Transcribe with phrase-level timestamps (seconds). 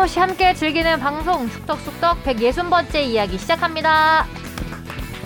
[0.00, 4.24] 틀림없이 함께 즐기는 방송 축덕숙덕 160번째 이야기 시작합니다.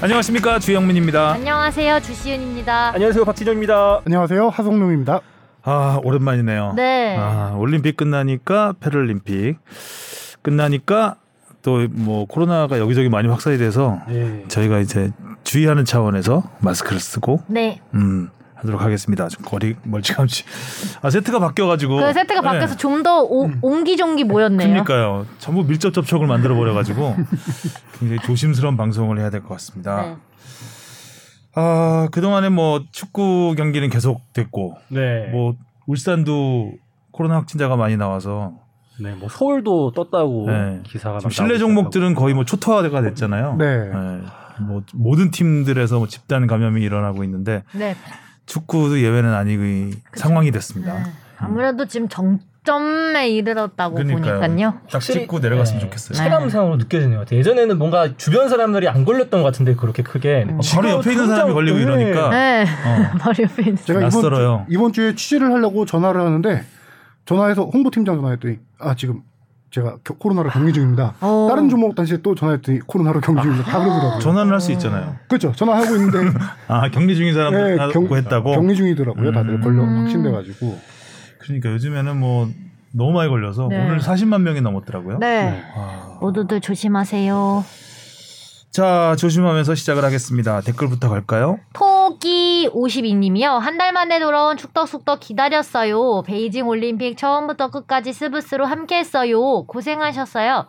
[0.01, 1.33] 안녕하십니까 주영민입니다.
[1.35, 2.93] 안녕하세요 주시은입니다.
[2.95, 4.01] 안녕하세요 박지정입니다.
[4.05, 5.21] 안녕하세요 하성룡입니다.
[5.63, 6.73] 아 오랜만이네요.
[6.75, 7.17] 네.
[7.17, 9.59] 아 올림픽 끝나니까 패럴림픽
[10.43, 11.17] 끝나니까
[11.63, 14.45] 또 뭐 코로나가 여기저기 많이 확산이 돼서 네.
[14.49, 15.13] 저희가 이제
[15.45, 17.81] 주의하는 차원에서 마스크를 쓰고 네.
[17.95, 18.29] 음
[18.65, 19.29] 하도록 하겠습니다.
[19.29, 20.45] 좀 거리 멀찌감치.
[21.03, 21.97] 아 세트가 바뀌어가지고.
[21.97, 22.47] 그 세트가 네.
[22.49, 23.23] 바뀌어서 좀더
[23.63, 24.69] 옹기종기 모였네요.
[24.69, 25.27] 그러니까요.
[25.39, 27.15] 전부 밀접 접촉을 만들어 버려가지고
[28.01, 30.03] 굉장히 조심스러운 방송을 해야 될 것 같습니다.
[30.03, 30.17] 네.
[31.55, 35.29] 아 그동안에 뭐 축구 경기는 계속됐고 네.
[35.31, 35.55] 뭐
[35.87, 36.73] 울산도
[37.13, 38.55] 코로나 확진자가 많이 나와서
[39.01, 40.81] 네, 뭐 서울도 떴다고 네.
[40.85, 43.57] 기사가 지금 막 실내 종목들은 거의 뭐 초토화가 됐잖아요.
[43.59, 43.91] 네.
[44.61, 47.95] 뭐 모든 팀들에서 뭐 집단 감염이 일어나고 있는데 네.
[48.47, 50.95] 축구도 예외는 아니의 상황이 됐습니다.
[50.95, 51.11] 네.
[51.39, 54.41] 아무래도 지금 정점에 이르렀다고 그러니까요.
[54.41, 54.75] 보니까요.
[54.91, 55.87] 딱 찍고 내려갔으면 네.
[55.87, 56.17] 좋겠어요.
[56.17, 57.39] 체감상으로 느껴지는 것 같아요.
[57.41, 61.53] 예전에는 뭔가 주변 사람들이 안 걸렸던 것 같은데 그렇게 크게 어, 바로 옆에 있는 사람이
[61.53, 62.63] 걸리고 이러니까 네.
[62.65, 63.17] 어.
[63.19, 63.77] 바로 옆에 있는.
[63.77, 64.67] 제가 이번, 낯설어요.
[64.69, 66.65] 주, 이번 주에 취재를 하려고 전화를 하는데
[67.27, 69.23] 전화해서 홍보팀장 전화했더니 아 지금
[69.75, 71.15] 제가 겨- 코로나로 격리 중입니다.
[71.21, 71.49] 어.
[71.51, 73.69] 다른 종목 단체에 또 전화했더니 코로나로 격리 중입니다.
[73.69, 74.21] 다 그러더라고요.
[74.21, 75.17] 전화는 할수 있잖아요.
[75.27, 75.51] 그렇죠.
[75.51, 76.19] 전화하고 있는데
[76.69, 78.53] 아 격리 중인 사람들 네, 했다고.
[78.53, 79.33] 격리 중이더라고요.
[79.33, 79.61] 다들 음.
[79.61, 79.99] 걸려 음.
[80.05, 80.79] 확진돼가지고.
[81.41, 82.49] 그러니까 요즘에는 뭐
[82.93, 83.85] 너무 많이 걸려서 네.
[83.85, 85.19] 오늘 40만 명이 넘었더라고요.
[85.19, 85.65] 네.
[85.75, 86.19] 아.
[86.21, 87.65] 모두들 조심하세요.
[88.75, 90.61] 자 조심하면서 시작을 하겠습니다.
[90.61, 91.61] 댓글부터 갈까요?
[91.75, 93.61] 토기 52님이요.
[93.61, 96.23] 한 달 만에 돌아온 축덕숙덕 기다렸어요.
[96.27, 99.63] 베이징 올림픽 처음부터 끝까지 스브스로 함께 했어요.
[99.67, 100.67] 고생하셨어요.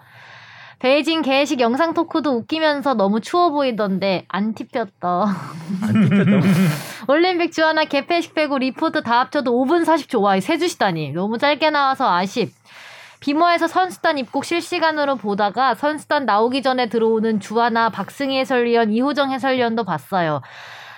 [0.77, 5.25] 베이징 개회식 영상 토크도 웃기면서 너무 추워 보이던데 안 티폈다.
[7.07, 10.21] 올림픽 주하나 개폐식 빼고 리포트 다 합쳐도 5분 40초.
[10.21, 11.11] 와, 세 주시다니.
[11.13, 12.53] 너무 짧게 나와서 아쉽.
[13.19, 20.41] 비모에서 선수단 입국 실시간으로 보다가 선수단 나오기 전에 들어오는 주하나 박승희 해설위원, 이호정 해설위원도 봤어요.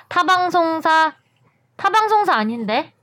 [0.10, 1.14] 타방송사
[1.78, 2.94] 타방송사 아닌데?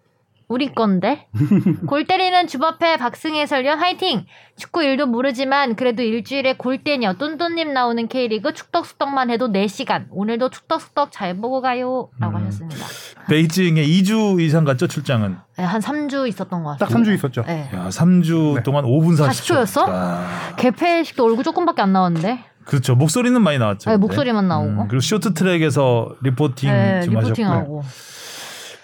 [0.48, 1.26] 우리 건데?
[1.88, 4.26] 골 때리는 주바페 박승희 해설위원 화이팅!
[4.56, 11.36] 축구 일도 모르지만 그래도 일주일에 골대녀 뚠뚠님 나오는 K리그 축덕숙덕만 해도 4시간 오늘도 축덕숙덕 잘
[11.36, 12.42] 보고 가요 라고 음.
[12.42, 12.86] 하셨습니다.
[13.28, 15.36] 베이징에 2주 이상 갔죠 출장은.
[15.56, 17.04] 네, 한 3주 있었던 것딱 같아요.
[17.04, 17.42] 3주 있었죠.
[17.46, 17.68] 네.
[17.72, 18.62] 야 3주 네.
[18.62, 19.64] 동안 5분 40초.
[19.64, 19.84] 40초였어?
[19.88, 22.94] 아, 개폐식도 얼굴 조금밖에 안 나왔는데 그렇죠.
[22.94, 23.90] 목소리는 많이 나왔죠.
[23.90, 23.96] 네.
[23.96, 24.82] 목소리만 나오고.
[24.82, 27.30] 음, 그리고 쇼트 트랙에서 리포팅 네, 좀 하셨고.
[27.30, 27.82] 리포팅하고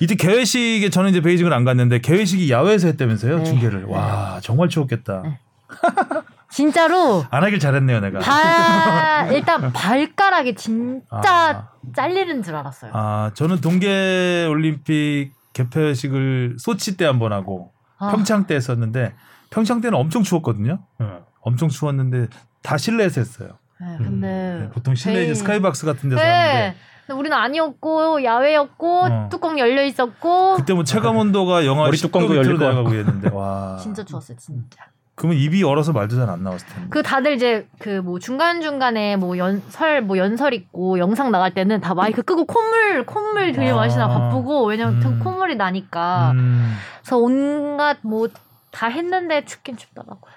[0.00, 3.44] 이때 개회식에 저는 이제 베이징을 안 갔는데 개회식이 야외에서 했다면서요 네.
[3.44, 3.84] 중계를.
[3.84, 5.22] 와 정말 추웠겠다.
[5.25, 5.38] 네.
[6.50, 8.19] 진짜로 안 하길 잘했네요 내가.
[8.19, 11.69] 발 일단 발가락이 진짜 아.
[11.94, 12.91] 잘리는 줄 알았어요.
[12.94, 18.11] 아 저는 동계 올림픽 개폐식을 소치 때 한 번 하고 아.
[18.11, 19.15] 평창 때 했었는데
[19.50, 20.81] 평창 때는 엄청 추웠거든요.
[20.99, 21.27] 어.
[21.43, 22.27] 엄청 추웠는데
[22.62, 23.50] 다 실내에서 했어요.
[23.81, 24.27] 네, 근데
[24.62, 26.28] 네, 보통 실내 이제 베이- 스카이박스 같은 데서 네.
[26.28, 26.77] 하는데
[27.10, 29.28] 근데 우리는 아니었고 야외였고 어.
[29.31, 32.94] 뚜껑 열려 있었고 그때 뭐 체감 온도가 영하 머리 10도 뚜껑도 밑으로 열릴 것 내려가고
[32.94, 34.84] 했는데 와 진짜 추웠어요, 진짜.
[35.16, 36.87] 그러면 입이 얼어서 말도 잘 안 나왔을 텐데.
[36.88, 41.81] 그 다들 이제 그 뭐 중간 중간에 뭐 연설 뭐 연설 있고 영상 나갈 때는
[41.81, 44.09] 다 마이크 끄고 콧물 콧물 들이 마시나 아.
[44.09, 45.19] 바쁘고 왜냐면 음.
[45.19, 48.28] 콧물이 나니까 음, 그래서 온갖 뭐
[48.70, 50.32] 다 했는데 춥긴 춥더라고요.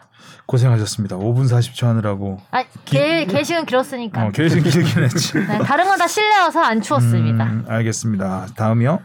[0.45, 1.17] 고생하셨습니다.
[1.17, 2.39] 5분 40초 하느라고.
[2.51, 4.25] 아, 개, 개식은 길었으니까.
[4.25, 5.33] 어, 계획은 길긴 했지.
[5.47, 7.45] 네, 다른 건 다 실내여서 안 추웠습니다.
[7.45, 8.47] 음, 알겠습니다.
[8.57, 8.99] 다음이요.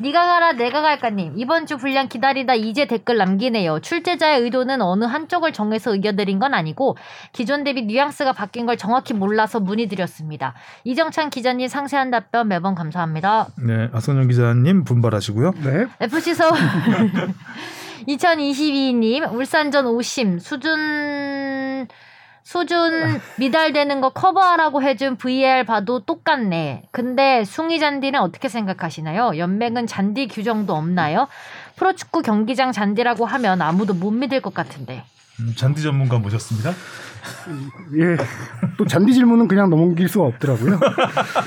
[0.00, 3.78] 네가 가라 내가 갈까님 이번 주 분량 기다리다 이제 댓글 남기네요.
[3.78, 6.96] 출제자의 의도는 어느 한쪽을 정해서 의견드린 건 아니고
[7.32, 10.54] 기존 대비 뉘앙스가 바뀐 걸 정확히 몰라서 문의드렸습니다.
[10.82, 13.46] 이정찬 기자님 상세한 답변 매번 감사합니다.
[13.64, 15.52] 네, 하성영 기자님 분발하시고요.
[15.62, 15.86] 네.
[16.00, 16.54] FC 서울
[18.06, 21.88] 2022님 울산전 오심 수준
[22.42, 26.82] 수준 미달되는 거 커버하라고 해준 VAR 봐도 똑같네.
[26.90, 29.38] 근데 숭이 잔디는 어떻게 생각하시나요?
[29.38, 31.26] 연맹은 잔디 규정도 없나요?
[31.76, 35.04] 프로축구 경기장 잔디라고 하면 아무도 못 믿을 것 같은데.
[35.40, 36.72] 음, 잔디 전문가 모셨습니다.
[37.96, 38.16] 예.
[38.76, 40.78] 또 잔디 질문은 그냥 넘길 수가 없더라고요.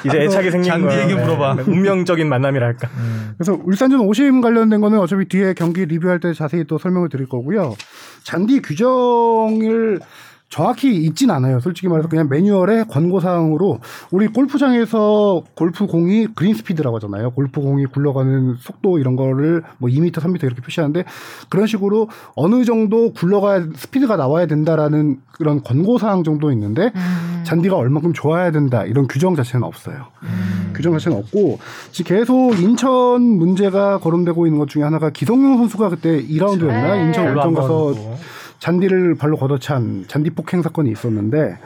[0.05, 1.25] 이제 애착이 생긴 잔디에게 거야.
[1.25, 1.55] 물어봐.
[1.55, 2.89] 네, 운명적인 만남이랄까.
[3.37, 7.75] 그래서 울산전 오심 관련된 거는 어차피 뒤에 경기 리뷰할 때 자세히 또 설명을 드릴 거고요.
[8.23, 9.99] 잔디 규정을
[10.49, 11.59] 정확히 있진 않아요.
[11.59, 13.79] 솔직히 말해서 그냥 매뉴얼의 권고 사항으로
[14.11, 17.31] 우리 골프장에서 골프 공이 그린 스피드라고 하잖아요.
[17.31, 21.03] 골프 공이 굴러가는 속도 이런 거를 뭐 2m, 3m 이렇게 표시하는데
[21.49, 27.43] 그런 식으로 어느 정도 굴러가야 스피드가 나와야 된다라는 그런 권고 사항 정도 있는데 음.
[27.45, 30.07] 잔디가 얼만큼 좋아야 된다 이런 규정 자체는 없어요.
[30.23, 30.73] 음.
[30.73, 31.59] 규정 자체는 없고
[31.91, 37.05] 지금 계속 인천 문제가 거론되고 있는 것 중에 하나가 기성용 선수가 그때 2라운드였나 네.
[37.05, 38.17] 인천 별로 월정 안 가서.
[38.59, 41.57] 잔디를 발로 걷어찬 잔디 폭행 사건이 있었는데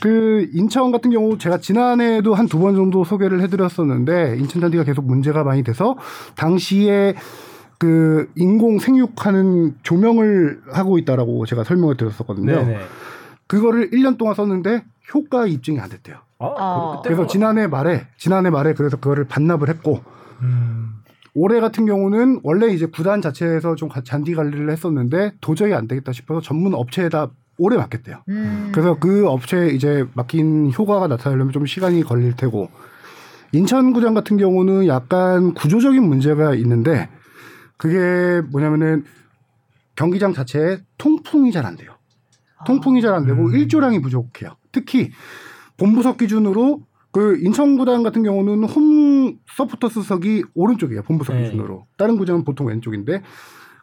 [0.00, 5.06] 그 인천 같은 경우 제가 지난해에도 한 두 번 정도 소개를 해드렸었는데 인천 잔디가 계속
[5.06, 5.96] 문제가 많이 돼서
[6.36, 7.14] 당시에
[7.78, 12.52] 그 인공 생육하는 조명을 하고 있다라고 제가 설명을 드렸었거든요.
[12.52, 12.78] 네네.
[13.46, 14.84] 그거를 1년 동안 썼는데
[15.14, 16.16] 효과 입증이 안 됐대요.
[16.38, 16.96] 아, 어.
[17.02, 20.02] 그때 그래서 지난해 말에 지난해 말에 그래서 그거를 반납을 했고
[20.42, 20.99] 음.
[21.34, 26.12] 올해 같은 경우는 원래 이제 구단 자체에서 좀 가- 잔디 관리를 했었는데 도저히 안 되겠다
[26.12, 28.22] 싶어서 전문 업체에다 오래 맡겼대요.
[28.28, 28.70] 음.
[28.72, 32.70] 그래서 그 업체에 이제 맡긴 효과가 나타나려면 좀 시간이 걸릴 테고
[33.52, 37.08] 인천구장 같은 경우는 약간 구조적인 문제가 있는데
[37.76, 39.04] 그게 뭐냐면은
[39.96, 41.92] 경기장 자체에 통풍이 잘 안 돼요.
[42.66, 43.54] 통풍이 잘 안 되고 음.
[43.54, 44.56] 일조량이 부족해요.
[44.72, 45.10] 특히
[45.76, 46.80] 본부석 기준으로
[47.12, 51.02] 그 인천구단 같은 경우는 홈 서포터스석이 오른쪽이에요.
[51.02, 51.44] 본부석 네.
[51.44, 51.86] 기준으로.
[51.96, 53.22] 다른 구장은 보통 왼쪽인데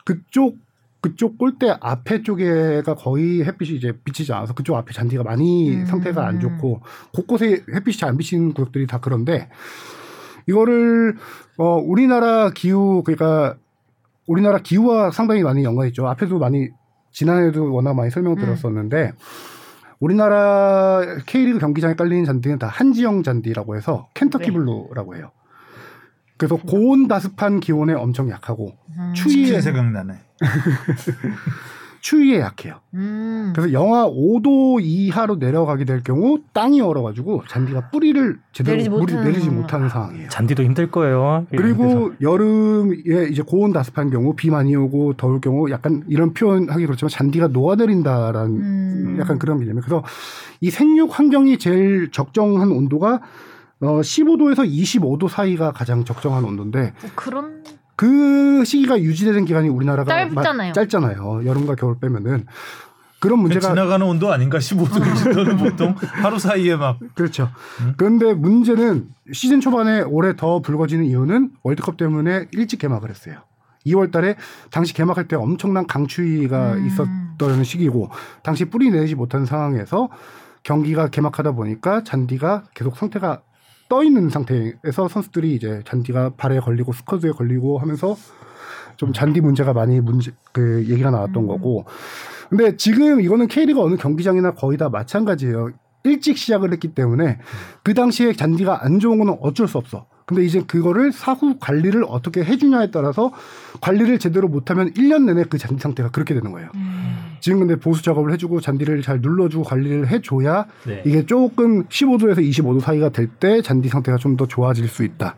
[0.06, 0.58] 그쪽
[1.00, 5.86] 그쪽 골대 앞에 쪽에가 거의 햇빛이 이제 비치지 않아서 그쪽 앞에 잔디가 많이 음.
[5.86, 6.82] 상태가 안 좋고
[7.14, 9.50] 곳곳에 햇빛이 잘 안 비치는 구역들이 다 그런데
[10.48, 11.16] 이거를
[11.58, 13.58] 어 우리나라 기후 그러니까
[14.26, 16.08] 우리나라 기후와 상당히 많이 연관이 있죠.
[16.08, 16.70] 앞에도 많이
[17.12, 19.12] 지난해에도 워낙 많이 설명드렸었는데
[20.00, 24.54] 우리나라 K리그 경기장에 깔리는 잔디는 다 한지형 잔디라고 해서 켄터키 네.
[24.54, 25.32] 블루라고 해요.
[26.38, 29.14] 그래서 고온 다습한 기온에 엄청 약하고 음.
[29.16, 30.14] 추위에 생각나네.
[32.07, 32.75] 추위에 약해요.
[32.94, 33.51] 음.
[33.54, 39.24] 그래서 영하 5도 이하로 내려가게 될 경우 땅이 얼어가지고 잔디가 뿌리를 제대로 내리지 물이 못하는
[39.25, 39.62] 내리지 상황.
[39.62, 40.30] 못하는 상황이에요.
[40.30, 41.45] 잔디도 힘들 거예요.
[41.51, 42.95] 예, 그리고 여름에
[43.30, 48.56] 이제 고온 다습한 경우 비 많이 오고 더울 경우 약간 이런 표현하기 그렇지만 잔디가 녹아내린다라는
[48.56, 49.18] 음.
[49.19, 49.81] 약간 그런 개념이에요.
[49.81, 50.01] 그래서
[50.62, 53.19] 이 생육 환경이 제일 적정한 온도가
[53.81, 57.63] 어 15도에서 25도 사이가 가장 적정한 온도인데 뭐 그런
[57.98, 60.70] 그 시기가 유지되는 기간이 우리나라가 짧잖아요.
[60.70, 61.46] 마- 짧잖아요.
[61.46, 62.46] 여름과 겨울 빼면은
[63.20, 64.60] 그런 문제가 지나가는 온도 아닌가?
[64.60, 67.50] 15도, 20도는 보통 하루 사이에 막 그렇죠.
[67.82, 67.96] 음?
[67.98, 73.38] 그런데 문제는 시즌 초반에 올해 더 불거지는 이유는 월드컵 때문에 일찍 개막을 했어요.
[73.88, 74.36] 2월 달에
[74.70, 76.86] 당시 개막할 때 엄청난 강추위가 음.
[76.86, 78.12] 있었던 시기고
[78.44, 80.10] 당시 뿌리 내리지 못한 상황에서
[80.62, 83.42] 경기가 개막하다 보니까 잔디가 계속 상태가
[83.89, 88.16] 떠 있는 상태에서 선수들이 이제 잔디가 발에 걸리고 스커드에 걸리고 하면서
[88.98, 91.48] 좀 잔디 문제가 많이 문제 그 얘기가 나왔던 음.
[91.48, 91.86] 거고.
[92.50, 95.72] 근데 지금 이거는 K리그 어느 경기장이나 거의 다 마찬가지예요.
[96.04, 97.39] 일찍 시작을 했기 때문에
[97.84, 100.07] 그 당시에 잔디가 안 좋은 거는 어쩔 수 없어.
[100.28, 103.32] 근데 이제 그거를 사후 관리를 어떻게 해주냐에 따라서
[103.80, 106.70] 관리를 제대로 못하면 1년 내내 그 잔디 상태가 그렇게 되는 거예요.
[106.76, 107.38] 음.
[107.40, 111.02] 지금 근데 보수 작업을 해주고 잔디를 잘 눌러주고 관리를 해줘야 네.
[111.06, 115.36] 이게 조금 15도에서 25도 사이가 될 때 잔디 상태가 좀 더 좋아질 수 있다.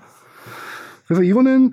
[1.07, 1.71] 그래서 이거는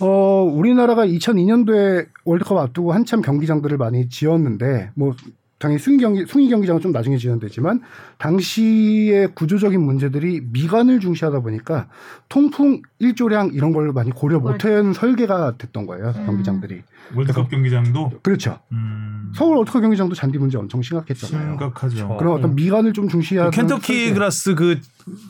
[0.00, 5.14] 어 우리나라가 2002년도에 월드컵 앞두고 한참 경기장들을 많이 지었는데 뭐
[5.58, 7.80] 당연히 순위 경기 순위 경기장은 좀 나중에 지어야 되지만
[8.18, 11.88] 당시의 구조적인 문제들이 미관을 중시하다 보니까
[12.28, 16.26] 통풍 일조량 이런 걸 많이 고려 못한 설계가 됐던 거예요 음.
[16.26, 16.82] 경기장들이
[17.14, 22.16] 월드컵 경기장도 그렇죠 음, 서울 월드컵 경기장도 잔디 문제 엄청 심각했잖아요 심각하죠.
[22.18, 24.12] 그런 어떤 미관을 좀 중시하는 그 켄터키 설계.
[24.12, 24.78] 그라스 그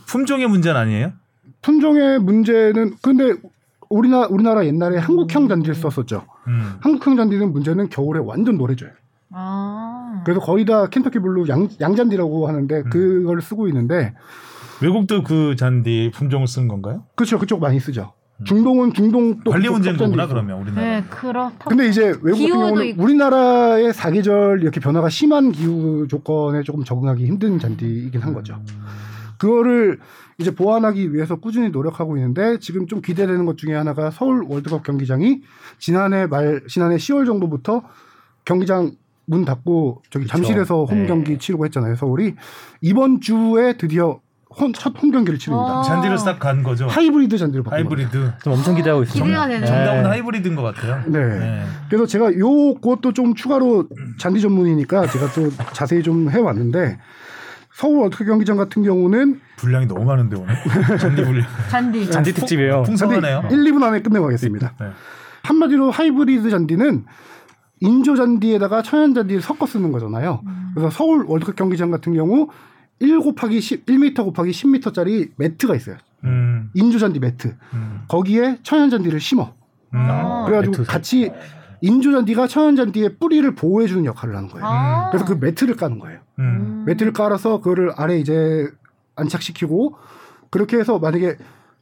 [0.06, 1.12] 품종의 문제는 아니에요?
[1.62, 3.34] 품종의 문제는 근데
[3.88, 6.26] 우리나라 우리나라 옛날에 한국형 잔디를 썼었죠.
[6.48, 6.74] 음.
[6.80, 8.90] 한국형 잔디는 문제는 겨울에 완전 노래져요.
[9.30, 9.85] 아.
[10.24, 12.90] 그래서 거의 다 켄터키 블루 양, 양잔디라고 하는데 음.
[12.90, 14.14] 그걸 쓰고 있는데
[14.82, 17.04] 외국도 그 잔디 품종을 쓴 건가요?
[17.14, 18.12] 그렇죠 그쪽 많이 쓰죠.
[18.44, 19.72] 중동은 중동 또 관리 있고.
[20.28, 20.86] 그러면 우리나라.
[20.86, 21.68] 네, 그렇다.
[21.68, 23.02] 근데 이제 외국 같은 경우는 있고.
[23.02, 28.60] 우리나라의 사계절 이렇게 변화가 심한 기후 조건에 조금 적응하기 힘든 잔디이긴 한 거죠.
[29.38, 29.98] 그거를
[30.38, 35.40] 이제 보완하기 위해서 꾸준히 노력하고 있는데 지금 좀 기대되는 것 중에 하나가 서울 월드컵 경기장이
[35.78, 37.82] 지난해 말 지난해 10월 정도부터
[38.44, 38.92] 경기장
[39.26, 41.06] 문 닫고 저기 잠실에서 홈 네.
[41.06, 41.96] 경기 치르고 했잖아요.
[41.96, 42.34] 서울이
[42.80, 44.20] 이번 주에 드디어
[44.74, 45.80] 첫홈 경기를 치릅니다.
[45.80, 45.82] 어.
[45.82, 46.86] 잔디를 싹 간 거죠.
[46.86, 47.62] 하이브리드 거죠.
[47.68, 48.32] 하이브리드.
[48.42, 49.26] 좀 엄청 기대하고 있습니다.
[49.26, 49.66] 기대가 되네.
[49.66, 50.08] 정답은 네.
[50.08, 51.02] 하이브리드인 것 같아요.
[51.06, 51.18] 네.
[51.38, 51.62] 네.
[51.88, 56.98] 그래서 제가 요 그것도 좀 추가로 잔디 전문이니까 제가 또 자세히 좀 해왔는데
[57.74, 60.54] 서울 월드컵 경기장 같은 경우는 분량이 너무 많은데 오늘.
[60.98, 61.44] 잔디 분량.
[61.68, 62.10] 잔디.
[62.10, 62.84] 잔디 특집이에요.
[62.84, 63.48] 풍성하네요.
[63.50, 64.72] 1, 2분 안에 끝내가겠습니다.
[64.80, 64.86] 네.
[65.42, 67.04] 한마디로 하이브리드 잔디는
[67.80, 70.42] 인조 잔디에다가 천연 잔디를 섞어 쓰는 거잖아요.
[70.74, 72.48] 그래서 서울 월드컵 경기장 같은 경우
[73.00, 75.96] 1 곱하기 10, 1m 곱하기 10m짜리 매트가 있어요.
[76.24, 77.56] 음, 인조 잔디 매트.
[77.74, 79.52] 음, 거기에 천연 잔디를 심어.
[79.94, 79.98] 음.
[79.98, 80.44] 아.
[80.46, 80.90] 그래가지고 매트.
[80.90, 81.30] 같이
[81.82, 84.66] 인조 잔디가 천연 잔디의 뿌리를 보호해주는 역할을 하는 거예요.
[84.66, 85.10] 아.
[85.10, 86.20] 그래서 그 매트를 까는 거예요.
[86.38, 86.84] 음.
[86.86, 88.66] 매트를 깔아서 그거를 아래 이제
[89.16, 89.96] 안착시키고
[90.50, 91.36] 그렇게 해서 만약에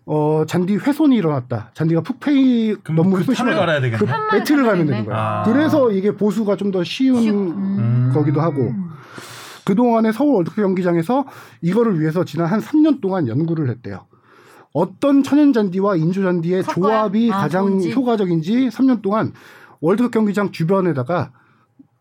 [0.06, 1.70] 어 잔디 훼손이 일어났다.
[1.74, 3.58] 잔디가 푹 패이 그럼 너무 그 심하다.
[3.58, 3.96] 갈아야 되겠네.
[4.04, 5.04] 그 매트를 가면 되는.
[5.06, 5.16] 거야.
[5.16, 5.42] 아.
[5.44, 8.10] 그래서 이게 보수가 좀 더 쉬운 음.
[8.12, 8.72] 거기도 하고
[9.64, 11.24] 그동안에 서울 월드컵 경기장에서
[11.62, 14.04] 이거를 위해서 지난 한 3년 동안 연구를 했대요.
[14.74, 16.92] 어떤 천연 잔디와 인조 잔디의 섞어야?
[16.96, 17.92] 조합이 아, 가장 좋은지.
[17.92, 19.32] 효과적인지 3년 동안
[19.80, 21.30] 월드컵 경기장 주변에다가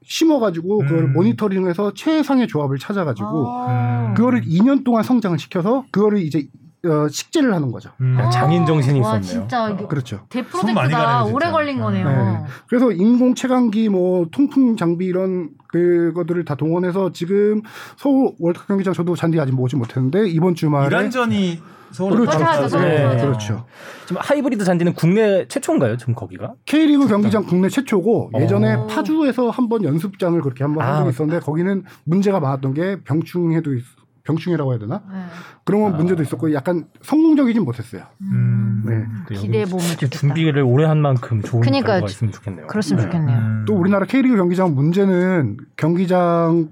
[0.06, 1.14] 심어가지고 그걸 음.
[1.14, 4.14] 모니터링해서 최상의 조합을 찾아가지고 아.
[4.18, 6.48] 그거를 2년 동안 성장을 시켜서 그거를 이제
[6.86, 7.92] 어, 식재를 하는 거죠.
[8.02, 8.18] 음.
[8.20, 9.42] 야, 장인 정신이 와, 있었네요.
[9.48, 10.20] 진짜 이게 그렇죠.
[10.30, 11.24] 진짜.
[11.24, 12.08] 오래 걸린 거네요.
[12.08, 12.44] 네.
[12.68, 17.62] 그래서 인공 채광기, 뭐 통풍 장비 이런 그것들을 다 동원해서 지금
[17.96, 21.62] 서울 월드컵 경기장 저도 잔디 아직 보지 못했는데 이번 주말에 이란전이
[21.92, 22.40] 서울 그렇죠.
[22.40, 23.22] 맞아, 네.
[23.22, 23.66] 그렇죠.
[24.06, 25.96] 지금 하이브리드 잔디는 국내 최초인가요?
[25.96, 26.54] 지금 거기가?
[26.66, 28.88] K리그 경기장 국내 최초고 예전에 어.
[28.88, 30.98] 파주에서 한번 연습장을 그렇게 한번 한 아.
[30.98, 33.84] 적이 있었는데 거기는 문제가 많았던 게 병충해도 있,
[34.26, 35.02] 병충해라고 해야 되나?
[35.12, 35.18] 네.
[35.66, 38.04] 그런 건 문제도 있었고 약간 성공적이진 못했어요.
[38.22, 38.84] 음.
[38.86, 39.06] 네.
[39.28, 40.18] 또 여기 기대해 보면 좋겠다.
[40.20, 42.00] 준비를 오래 한 만큼 좋은 그러니까요.
[42.02, 42.68] 결과가 있으면 좋겠네요.
[42.68, 43.04] 그렇으면 네.
[43.04, 43.38] 좋겠네요.
[43.38, 43.66] 음.
[43.68, 46.70] 또 우리나라 K리그 경기장 문제는 경기장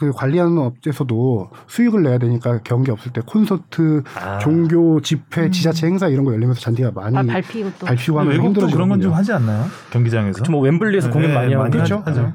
[0.00, 4.38] 그 관리하는 업체에서도 수익을 내야 되니까 경기 없을 때 콘서트, 아.
[4.38, 7.86] 종교 집회, 지자체 행사 이런 거 열리면서 잔디가 많이 아, 밟히고 또.
[7.86, 8.76] 밟히고 하면 외국도 힘들어지거든요.
[8.76, 9.64] 그런 건 좀 하지 않나요?
[9.90, 10.44] 경기장에서?
[10.52, 12.02] 뭐 웸블리에서 공연 네, 많이 하고 그렇죠.
[12.06, 12.32] 하죠.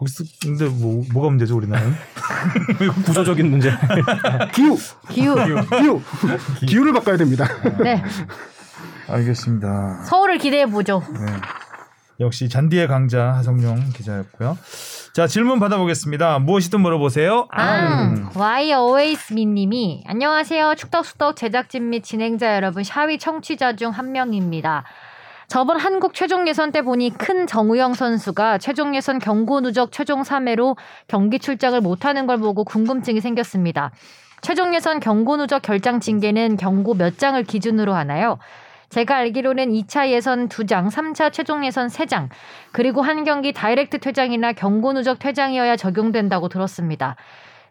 [0.00, 0.06] 네.
[0.06, 1.94] 거기서 근데 뭐 뭐가 문제죠 우리나라는?
[3.04, 3.70] 구조적인 문제.
[4.54, 4.76] 기후,
[5.10, 5.34] 기후.
[5.78, 6.02] 기후,
[6.66, 7.46] 기후를 바꿔야 됩니다.
[7.82, 8.02] 네.
[9.08, 10.04] 알겠습니다.
[10.04, 11.02] 서울을 기대해 보죠.
[11.12, 11.26] 네.
[12.20, 14.56] 역시 잔디의 강자 하성룡 기자였고요.
[15.14, 16.38] 자 질문 받아보겠습니다.
[16.38, 17.48] 무엇이든 물어보세요.
[17.50, 20.74] 아, Why Always Me 님이 안녕하세요.
[20.76, 24.84] 축덕수덕 제작진 및 진행자 여러분, 샤위 청취자 중 한 명입니다.
[25.50, 30.76] 저번 한국 최종 예선 때 보니 큰 정우영 선수가 최종 예선 경고 누적 최종 3회로
[31.08, 33.90] 경기 출장을 못하는 걸 보고 궁금증이 생겼습니다.
[34.42, 38.38] 최종 예선 경고 누적 결장 징계는 경고 몇 장을 기준으로 하나요?
[38.90, 42.28] 제가 알기로는 2차 예선 2장, 3차 최종 예선 3장,
[42.70, 47.16] 그리고 한 경기 다이렉트 퇴장이나 경고 누적 퇴장이어야 적용된다고 들었습니다.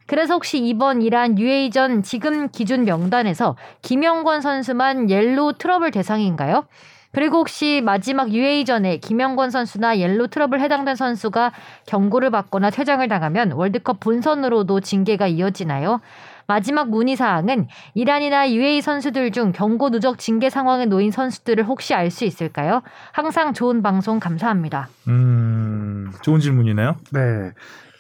[0.06, 6.66] 그래서 혹시 이번 이란 UA전 지금 기준 명단에서 김영권 선수만 yellow trouble 대상인가요?
[7.12, 11.52] 그리고 혹시 마지막 UAE전에 김영권 선수나 yellow trouble 해당된 선수가
[11.88, 16.02] 경고를 받거나 퇴장을 당하면 월드컵 본선으로도 징계가 이어지나요?
[16.46, 22.10] 마지막 문의 사항은 이란이나 UAE 선수들 중 경고 누적 징계 상황에 놓인 선수들을 혹시 알
[22.10, 22.82] 수 있을까요?
[23.12, 24.90] 항상 좋은 방송 감사합니다.
[25.08, 26.96] 음 좋은 질문이네요.
[27.12, 27.52] 네.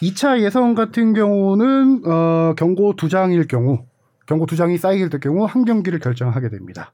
[0.01, 3.85] 2차 예선 같은 경우는 어, 경고 두 장일 경우,
[4.25, 6.91] 경고 두 장이 쌓이게 될 경우 한 경기를 결정하게 됩니다.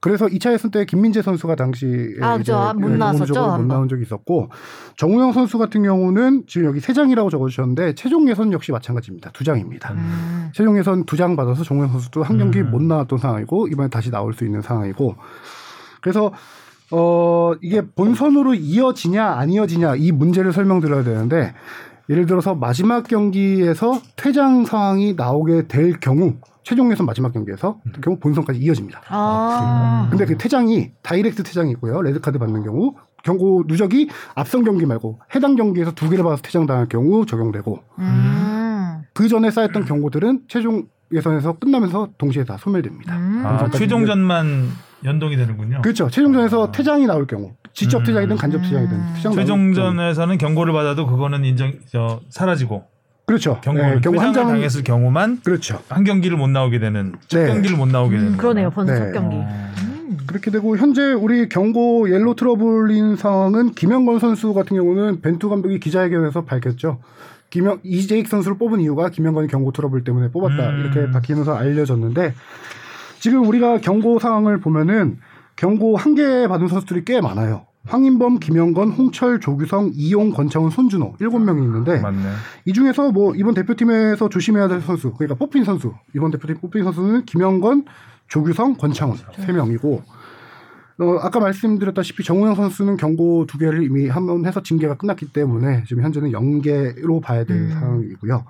[0.00, 2.38] 그래서 2차 예선 때 김민재 선수가 당시 아.
[2.50, 3.66] 아, 못 나왔었죠, 못.
[3.66, 4.48] 나온 적이 있었고
[4.96, 9.30] 정우영 선수 같은 경우는 지금 여기 세 장이라고 적어주셨는데 최종 예선 역시 마찬가지입니다.
[9.32, 9.92] 두 장입니다.
[9.94, 10.50] 음.
[10.54, 12.70] 최종 예선 두장 받아서 정우영 선수도 한 경기 음.
[12.70, 15.16] 못 나왔던 상황이고 이번에 다시 나올 수 있는 상황이고
[16.00, 16.32] 그래서
[16.92, 21.54] 어 이게 본선으로 이어지냐 안 이어지냐 이 문제를 설명드려야 되는데
[22.08, 26.36] 예를 들어서 마지막 경기에서 퇴장 상황이 나오게 될 경우
[26.68, 29.00] 최종 예선 마지막 경기에서 그 경우 본선까지 이어집니다.
[29.08, 30.06] 아.
[30.10, 32.02] 근데 그 퇴장이 다이렉트 퇴장이 있고요.
[32.02, 32.94] 레드카드 받는 경우
[33.24, 39.02] 경고 누적이 앞선 경기 말고 해당 경기에서 두 개를 받아서 퇴장당할 경우 적용되고 음.
[39.14, 43.16] 그 전에 쌓였던 경고들은 최종 예선에서 끝나면서 동시에 다 소멸됩니다.
[43.16, 43.42] 음.
[43.46, 44.68] 아, 최종전만
[45.04, 45.80] 연동이 되는군요.
[45.80, 46.10] 그렇죠.
[46.10, 48.04] 최종전에서 퇴장이 나올 경우 직접 음.
[48.04, 49.12] 퇴장이든 간접 퇴장이든 음.
[49.16, 49.32] 퇴장.
[49.32, 52.84] 최종전에서는 경고를 받아도 그거는 인정 저 사라지고
[53.28, 53.60] 그렇죠.
[53.60, 55.80] 경고는 네, 경고 한 장은 당했을 경우만 그렇죠.
[55.88, 57.46] 한 경기를 못 나오게 되는 첫 네.
[57.46, 58.70] 경기를 못 나오게 되는 음, 그러네요.
[58.70, 58.86] 거구나.
[58.94, 59.12] 본선 네.
[59.12, 59.36] 경기.
[59.36, 59.72] 어.
[59.82, 60.16] 음.
[60.26, 66.44] 그렇게 되고 현재 우리 경고 옐로 트러블인 상황은 김영권 선수 같은 경우는 벤투 감독이 기자회견에서
[66.44, 67.00] 밝혔죠.
[67.50, 70.80] 김영 이재익 선수를 뽑은 이유가 김영권이 경고 트러블 때문에 뽑았다 음.
[70.80, 72.34] 이렇게 밝히면서 알려졌는데
[73.20, 75.18] 지금 우리가 경고 상황을 보면은
[75.56, 77.66] 경고 한 개 받은 선수들이 꽤 많아요.
[77.88, 82.22] 황인범, 김영건, 홍철, 조규성, 이용, 권창훈, 손준호 일곱 명이 있는데 맞네.
[82.66, 87.24] 이 중에서 뭐 이번 대표팀에서 조심해야 될 선수, 그러니까 뽑힌 선수, 이번 대표팀 뽑힌 선수는
[87.24, 87.84] 김영건,
[88.28, 90.02] 조규성, 권창훈 세 명이고,
[91.00, 95.84] 어, 아까 말씀드렸다시피 정우영 선수는 경고 두 개를 이미 한 번 해서 징계가 끝났기 때문에
[95.86, 97.70] 지금 현재는 연계로 봐야 될 음.
[97.70, 98.44] 상황이고요.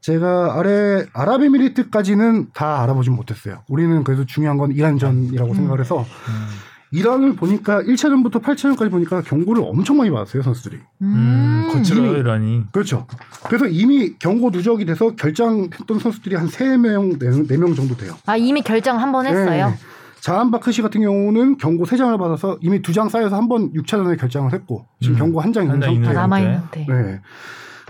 [0.00, 3.62] 제가 아래 아랍에미리트까지는 다 알아보진 못했어요.
[3.68, 6.46] 우리는 그래도 중요한 건 이란전이라고 생각을 해서 음.
[6.92, 10.78] 이란을 보니까 1차전부터 8차전까지 보니까 경고를 엄청 많이 받았어요, 선수들이.
[11.02, 12.62] 음, 거칠어요 이미- 이란이.
[12.72, 13.06] 그렇죠.
[13.48, 18.14] 그래서 이미 경고 누적이 돼서 결장했던 선수들이 한 3명, 4명 정도 돼요.
[18.26, 19.70] 아 이미 결정 한 번 했어요.
[19.70, 19.74] 네.
[20.20, 24.84] 자한 바크시 같은 경우는 경고 3장을 받아서 이미 2장 쌓여서 한 번 6차전에 결장을 했고
[25.00, 25.18] 지금 음.
[25.18, 26.12] 경고 한 장 있는 상태예요.
[26.12, 26.80] 남아 상태.
[26.80, 26.92] 있는데.
[27.12, 27.20] 네.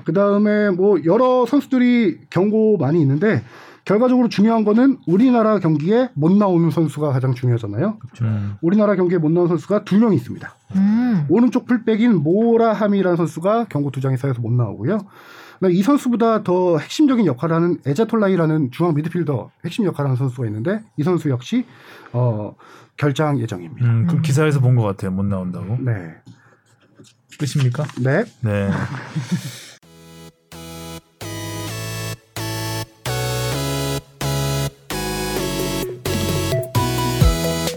[0.05, 3.43] 그 다음에 뭐 여러 선수들이 경고 많이 있는데
[3.87, 7.99] 결과적으로 중요한 거는 우리나라 경기에 못 나오는 선수가 가장 중요하잖아요.
[8.23, 8.57] 음.
[8.61, 10.55] 우리나라 경기에 못 나오는 선수가 두 명 있습니다.
[10.75, 11.25] 음.
[11.29, 14.99] 오른쪽 풀백인 모라함이라는 선수가 경고 두 장이 쌓여서 못 나오고요.
[15.71, 21.03] 이 선수보다 더 핵심적인 역할을 하는 에자톨라이라는 중앙 미드필더 핵심 역할을 하는 선수가 있는데 이
[21.03, 21.65] 선수 역시
[22.13, 22.55] 어,
[22.97, 23.87] 결장 예정입니다.
[23.87, 25.13] 음, 그 기사에서 본 것 같아요.
[25.13, 25.79] 못 나온다고.
[25.81, 26.17] 네.
[27.39, 27.85] 끝입니까?
[28.03, 28.25] 네.
[28.43, 28.71] 네.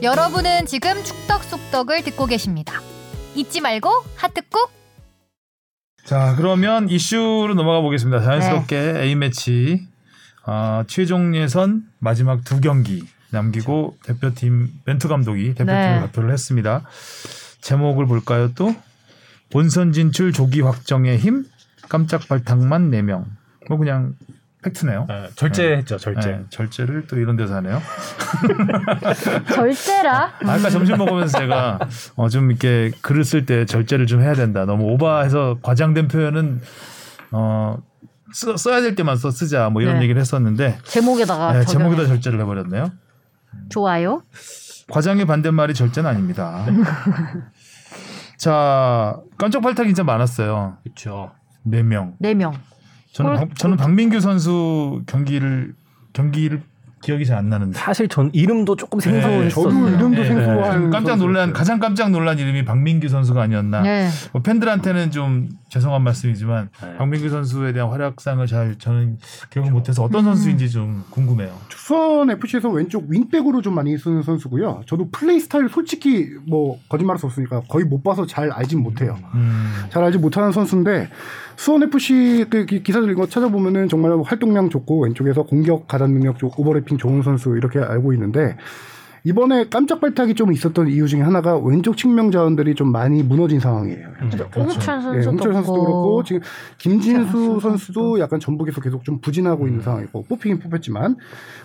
[0.01, 2.82] 여러분은 지금 축덕 속덕을 듣고 계십니다.
[3.36, 4.72] 잊지 말고 하트 꾹.
[6.06, 8.22] 자, 그러면 이슈로 넘어가 보겠습니다.
[8.22, 9.03] 자연스럽게 네.
[9.03, 9.86] A 매치
[10.46, 16.00] 아, 최종 예선 마지막 두 경기 남기고 대표팀 멘투 감독이 대표팀을 네.
[16.00, 16.84] 발표를 했습니다.
[17.60, 18.53] 제목을 볼까요?
[18.56, 18.74] 또
[19.51, 21.44] 본선 진출 조기 확정의 힘
[21.89, 23.25] 깜짝 발탁만 4명.
[23.68, 24.15] 뭐 그냥
[24.61, 25.07] 팩트네요.
[25.09, 26.31] 아, 절제했죠, 절제.
[26.31, 27.81] 네, 절제를 또 이런 데서 하네요.
[29.53, 30.23] 절제라.
[30.45, 31.79] 아, 아까 점심 먹으면서 제가
[32.15, 34.65] 어, 좀 이렇게 글을 쓸 때 절제를 좀 해야 된다.
[34.65, 36.61] 너무 오버해서 과장된 표현은
[37.31, 37.77] 어,
[38.33, 39.69] 써, 써야 될 때만 써 쓰자.
[39.69, 40.03] 뭐 이런 네.
[40.03, 41.65] 얘기를 했었는데 제목에다가 네.
[41.65, 42.91] 제목에다 절제를 해버렸네요.
[43.69, 44.23] 좋아요.
[44.91, 46.65] 과장의 반대말이 절제는 아닙니다.
[48.37, 50.77] 자, 깜짝 발탁이 진짜 많았어요.
[50.83, 51.31] 그렇죠.
[51.63, 52.15] 네 명.
[52.19, 52.53] 네 명.
[53.13, 55.73] 저는 골- 박, 저는 박민규 선수 경기를
[56.13, 56.61] 경기를
[57.01, 59.71] 기억이 잘 안 나는데 사실 전 이름도 조금 네, 생소했었어요.
[59.71, 60.27] 저도 이름도 네.
[60.27, 61.53] 생소한 깜짝 놀란.
[61.53, 63.81] 가장 깜짝 놀란 이름이 박민규 선수가 아니었나.
[63.83, 64.09] 네.
[64.33, 66.97] 뭐 팬들한테는 좀 죄송한 말씀이지만 네.
[66.97, 69.17] 박민규 선수에 대한 활약상을 잘 저는
[69.49, 71.55] 기억을 못해서 어떤 선수인지 좀 궁금해요.
[71.69, 74.81] 수원 FC에서 왼쪽 윙백으로 좀 많이 쓰는 선수고요.
[74.85, 79.17] 저도 플레이 스타일 솔직히 뭐 거짓말할 수 없으니까 거의 못 봐서 잘 알진 못해요.
[79.35, 81.09] 음, 잘 알지 못하는 선수인데
[81.59, 86.61] 수원 FC 그 기- 기사들 이거 찾아보면은 정말 활동량 좋고 왼쪽에서 공격 가담 능력 좋고
[86.61, 88.55] 오버래핑 좋은 선수 이렇게 알고 있는데
[89.25, 94.07] 이번에 깜짝 발탁이 좀 있었던 이유 중에 하나가 왼쪽 측면 자원들이 좀 많이 무너진 상황이에요.
[94.22, 94.79] 음, 홍철
[95.17, 96.41] 예, 선수도 홍철 선수도 그렇고 지금
[96.77, 101.17] 김진수 선수 선수도 약간 전북에서 계속 좀 부진하고 있는 상황이고 뽑히긴 뽑혔지만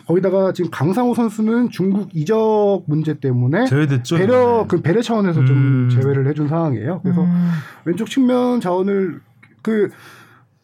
[0.08, 4.16] 거기다가 지금 강상호 선수는 중국 이적 문제 때문에 제외됐죠.
[4.16, 4.64] 배려.
[4.66, 5.46] 그 배려 차원에서 음.
[5.46, 7.02] 좀 제외를 해준 상황이에요.
[7.04, 7.50] 그래서 음.
[7.84, 9.20] 왼쪽 측면 자원을
[9.64, 9.90] 그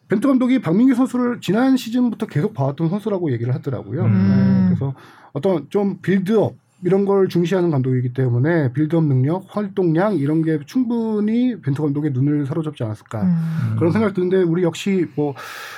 [0.07, 4.03] 벤투 감독이 박민규 선수를 지난 시즌부터 계속 봐왔던 선수라고 얘기를 하더라고요.
[4.03, 4.69] 음.
[4.69, 4.93] 네, 그래서
[5.33, 11.81] 어떤 좀 빌드업 이런 걸 중시하는 감독이기 때문에 빌드업 능력, 활동량 이런 게 충분히 벤투
[11.81, 13.75] 감독의 눈을 사로잡지 않았을까 음.
[13.77, 15.33] 그런 생각이 드는데 우리 역시 뭐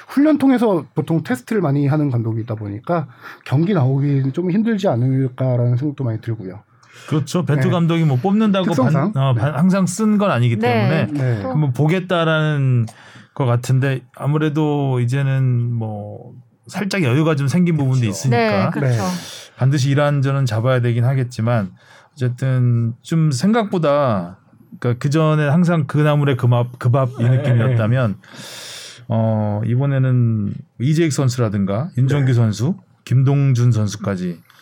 [0.07, 3.07] 훈련 통해서 보통 테스트를 많이 하는 감독이다 보니까
[3.45, 6.61] 경기 나오기 좀 힘들지 않을까라는 생각도 많이 들고요.
[7.07, 7.43] 그렇죠.
[7.45, 7.71] 벤투 네.
[7.71, 8.73] 감독이 뭐 뽑는다고.
[8.73, 10.67] 반- 어, 반- 항상 쓴 건 아니기 네.
[10.67, 11.05] 때문에
[11.37, 11.41] 네.
[11.43, 12.85] 한번 보겠다라는
[13.33, 16.33] 것 같은데 아무래도 이제는 뭐
[16.67, 18.09] 살짝 여유가 좀 생긴 부분도 그렇죠.
[18.11, 19.01] 있으니까 네, 그렇죠.
[19.57, 21.71] 반드시 이란저는 잡아야 되긴 하겠지만
[22.13, 24.39] 어쨌든 좀 생각보다
[24.79, 27.29] 그러니까 그 전에 항상 그 나물의 그밥 그밥 이 네.
[27.37, 28.17] 느낌이었다면
[29.09, 32.33] 어 이번에는 이재익 선수라든가 윤정규 네.
[32.33, 34.52] 선수, 김동준 선수까지 어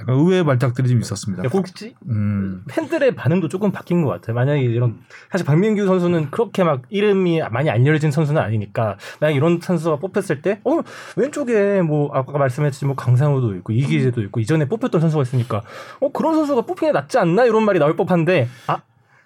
[0.00, 1.42] 약간 의외의 발탁들이 좀 있었습니다.
[1.52, 2.64] 혹시 음.
[2.68, 4.34] 팬들의 반응도 조금 바뀐 것 같아요.
[4.34, 4.98] 만약에 이런
[5.30, 10.60] 사실 박민규 선수는 그렇게 막 이름이 많이 알려진 선수는 아니니까 만약 이런 선수가 뽑혔을 때
[10.64, 10.80] 어
[11.16, 15.62] 왼쪽에 뭐 아까 말씀했듯이 뭐 강상우도 있고 이기재도 있고 이전에 뽑혔던 선수가 있으니까
[16.00, 18.78] 어 그런 선수가 뽑히는 게 낫지 않나 이런 말이 나올 법한데 아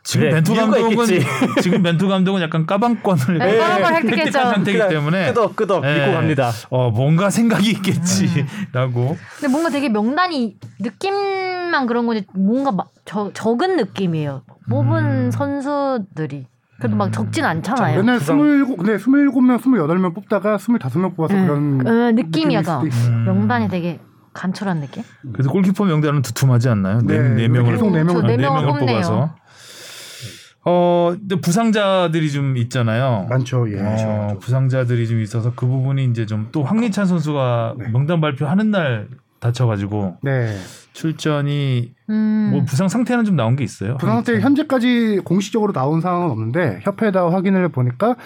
[0.03, 1.07] 지금 그래, 벤투 감독은.
[1.63, 4.33] 지금 벤투 감독은 약간 까방권을 네, 까방권 획득했죠.
[4.33, 5.95] 상태이기 때문에 끄덕 끄덕 예.
[5.95, 6.51] 믿고 갑니다.
[6.71, 13.77] 어 뭔가 생각이 있겠지라고 근데 뭔가 되게 명단이 느낌만 그런 거지 뭔가 막 저, 적은
[13.77, 14.43] 느낌이에요.
[14.71, 15.31] 뽑은 음.
[15.31, 16.47] 선수들이.
[16.79, 17.13] 그래도 막 음.
[17.13, 17.99] 적진 않잖아요.
[17.99, 21.79] 맨날 부상- 27, 근데 27명, 28명 뽑다가 25명 뽑아서 음.
[21.79, 22.87] 그런 어, 느낌이 느낌일 약간.
[22.87, 23.25] 음.
[23.27, 24.01] 명단이 되게
[24.33, 25.03] 간철한 느낌?
[25.33, 27.01] 그래서 골키퍼 명단은 두툼하지 않나요?
[27.03, 28.87] 네, 네, 네 명을 계속 네 명을- 아, 네네 명을 뽑네요.
[28.87, 29.35] 뽑아서
[30.65, 33.27] 어 근데 부상자들이 좀 있잖아요.
[33.31, 33.67] 많죠.
[33.73, 33.81] 예.
[33.81, 37.89] 어, 부상자들이 좀 있어서 그 부분이 이제 좀 또 황리찬 선수가 네.
[37.89, 40.55] 명단 발표하는 날 다쳐가지고 네.
[40.93, 42.49] 출전이 음.
[42.53, 43.97] 뭐 부상 상태는 좀 나온 게 있어요.
[43.97, 44.51] 부상 상태 황희찬.
[44.51, 48.17] 현재까지 공식적으로 나온 상황은 없는데 협회에다 확인을 보니까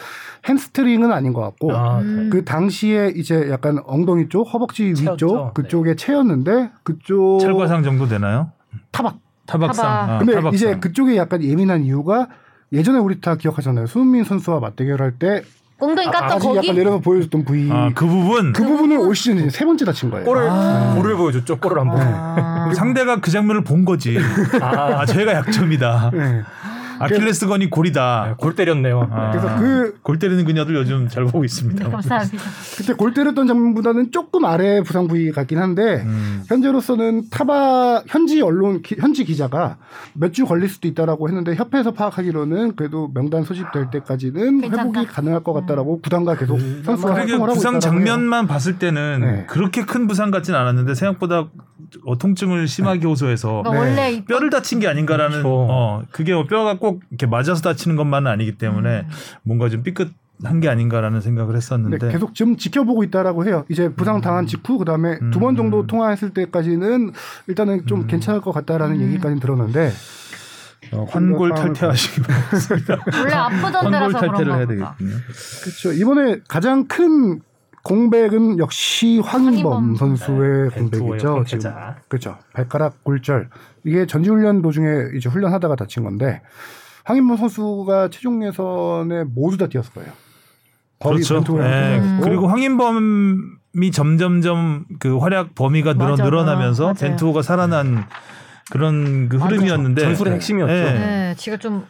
[0.49, 2.31] 햄스트링은 아닌 것 같고 아, 음.
[2.33, 4.87] 그 당시에 이제 약간 엉덩이 쪽, 허벅지.
[4.87, 8.51] 위쪽 그쪽에 채였는데 그쪽 철과상 정도 되나요?
[8.91, 9.19] 타박.
[9.47, 9.85] 타박상.
[9.85, 10.11] 타박.
[10.11, 10.55] 아, 근데 타박상.
[10.55, 12.29] 이제 그쪽에 약간 예민한 이유가
[12.73, 13.87] 예전에 우리 다 기억하잖아요.
[13.87, 15.43] 손흥민 선수와 맞대결할 때
[15.81, 16.57] 엉덩이 깠던 아직 거기?
[16.59, 20.11] 약간 내려서 보여줬던 부위 아, 그 부분 그 부분을 올 시즌 이제 세 번째 다친
[20.11, 20.25] 거예요.
[20.25, 20.95] 골을 아.
[20.97, 21.59] 골을 보여줬죠.
[21.59, 22.01] 골을 한 번.
[22.01, 22.73] 아.
[22.75, 24.17] 상대가 그 장면을 본 거지.
[24.61, 26.11] 아, 아, 저희가 약점이다.
[26.15, 26.43] 네.
[26.99, 28.37] 아킬레스건이 골이다.
[28.39, 29.09] 골 때렸네요.
[29.11, 31.89] 아, 그래서 그- 골 때리는 그녀들 요즘 잘 보고 있습니다.
[31.91, 32.43] 감사합니다.
[32.77, 36.43] 그때 골 때렸던 장면보다는 조금 아래 부상 부위 같긴 한데 음.
[36.49, 39.77] 현재로서는 타바 현지 언론 기- 현지 기자가
[40.15, 44.83] 몇 주 걸릴 수도 있다라고 했는데 협회에서 파악하기로는 그래도 명단 소집될 때까지는 괜찮다.
[45.01, 47.79] 회복이 가능할 것 같다라고 구단과 계속 선수가 그러게 활동을 하고 부상.
[47.79, 49.47] 장면만 봤을 때는 네.
[49.49, 51.47] 그렇게 큰 부상 같진 않았는데 생각보다
[52.07, 54.13] 어, 통증을 심하게 호소해서 그러니까 네.
[54.15, 55.67] 이- 뼈를 다친 게 아닌가라는 그렇죠.
[55.71, 59.09] 어 그게 뭐 뼈가 꼭 이렇게 맞아서 다치는 것만은 아니기 때문에 음.
[59.43, 60.11] 뭔가 좀 삐끗
[60.43, 63.65] 한 게 아닌가라는 생각을 네, 했었는데 계속 좀 지켜보고 있다라고 해요.
[63.69, 65.57] 이제 부상 당한 직후 그다음에 두번 음.
[65.57, 67.13] 정도 통화했을 때까지는
[67.47, 69.03] 일단은 좀 괜찮을 것 같다라는 음.
[69.03, 69.93] 얘기까지는 들었는데
[70.93, 72.99] 어, 환골 탈퇴하시기 바랍니다.
[73.21, 74.97] 원래 아프던 데라서 탈퇴를 그런가 해야 보다.
[74.97, 75.21] 되겠군요.
[75.63, 75.93] 그렇죠.
[75.93, 77.41] 이번에 가장 큰
[77.85, 81.45] 공백은 역시 황인범 황인범 선수의 네, 공백이죠.
[81.47, 81.71] 지금.
[82.09, 82.39] 그렇죠.
[82.55, 83.51] 발가락 골절
[83.85, 86.41] 이게 전지훈련 도중에 이제 훈련하다가 다친 건데
[87.05, 90.11] 황인범 선수가 최종 예선에 모두 다 뛰었을 거예요.
[90.99, 91.45] 거의 그렇죠.
[91.45, 92.21] 뛰었고.
[92.23, 96.25] 그리고 황인범이 점점점 그 활약 범위가 늘어, 맞아.
[96.25, 96.95] 늘어나면서 맞아요.
[96.95, 98.07] 벤투호가 살아난
[98.71, 99.37] 그런 그.
[99.37, 100.73] 흐름이었는데 전술의 핵심이었죠.
[100.73, 100.83] 예.
[100.85, 101.85] 네, 지금 좀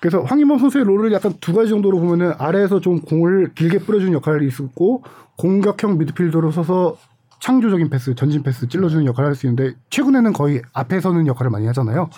[0.00, 4.46] 그래서 황인범 선수의 롤을 약간 두 가지 정도로 보면은 아래에서 좀 공을 길게 뿌려주는 역할이
[4.46, 5.02] 있었고
[5.36, 6.96] 공격형 미드필더로 서서
[7.40, 11.66] 창조적인 패스, 전진 패스 찔러주는 역할을 할 수 있는데 최근에는 거의 앞에 서는 역할을 많이
[11.68, 12.10] 하잖아요.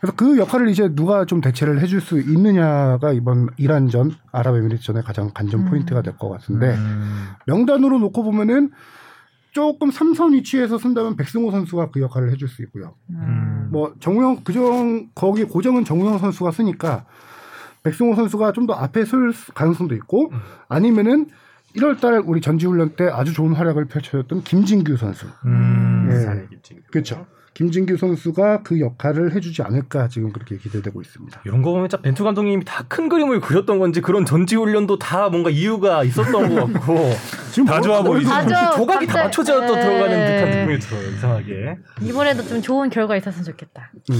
[0.00, 5.60] 그래서 그 역할을 이제 누가 좀 대체를 해줄 수 있느냐가 이번 이란전 아랍에미리트전의 가장 관전
[5.60, 5.70] 음.
[5.70, 7.26] 포인트가 될 것 같은데 음.
[7.46, 8.70] 명단으로 놓고 보면은
[9.52, 12.94] 조금 삼선 위치에서 쓴다면 백승호 선수가 그 역할을 해줄 수 있고요.
[13.10, 13.68] 음.
[13.72, 17.06] 뭐 정우영 그정 거기 고정은 정우영 선수가 쓰니까
[17.82, 20.30] 백승호 선수가 좀 더 앞에 설 가능성도 있고
[20.68, 21.28] 아니면은
[21.76, 25.26] 1월달 우리 전지훈련 때 아주 좋은 활약을 펼쳐줬던 김진규 선수.
[25.46, 26.08] 음.
[26.10, 26.48] 예.
[26.50, 26.82] 김진규.
[26.90, 27.26] 그렇죠.
[27.58, 31.40] 김진규 선수가 그 역할을 해주지 않을까 지금 그렇게 기대되고 있습니다.
[31.44, 35.28] 이런 거 보면 진짜 벤투 감독님이 다 큰 그림을 그렸던 건지 그런 전지 훈련도 다
[35.28, 37.10] 뭔가 이유가 있었던 것 같고
[37.50, 38.28] 지금 다 좋아 보이죠.
[38.28, 38.70] 다 좋아.
[38.76, 39.80] 조각이 다 맞춰져 또 예.
[39.80, 41.76] 들어가는 듯한 느낌이 들어요 이상하게.
[42.02, 43.90] 이번에도 좀 좋은 결과 있었으면 좋겠다.
[44.10, 44.16] 음.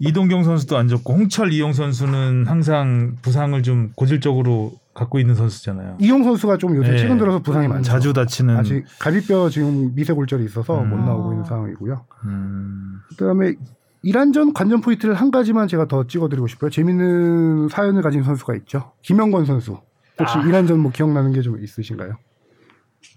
[0.00, 5.96] 이동경 선수도 안 좋고 홍철 이용 선수는 항상 부상을 좀 고질적으로 갖고 있는 선수잖아요.
[6.00, 6.98] 이용 선수가 좀 요새 예.
[6.98, 7.82] 최근 들어서 부상이 많죠.
[7.84, 10.90] 자주 다치는 아직 갈비뼈 지금 미세 골절이 있어서 음.
[10.90, 12.04] 못 나오고 있는 상황이고요.
[12.26, 13.00] 음.
[13.10, 13.54] 그다음에
[14.02, 16.70] 이란전 관전 포인트를 한 가지만 제가 더 찍어드리고 싶어요.
[16.70, 18.92] 재밌는 사연을 가진 선수가 있죠.
[19.02, 19.78] 김영권 선수.
[20.18, 20.42] 혹시 아.
[20.42, 22.16] 이란전 뭐 기억나는 게 좀 있으신가요?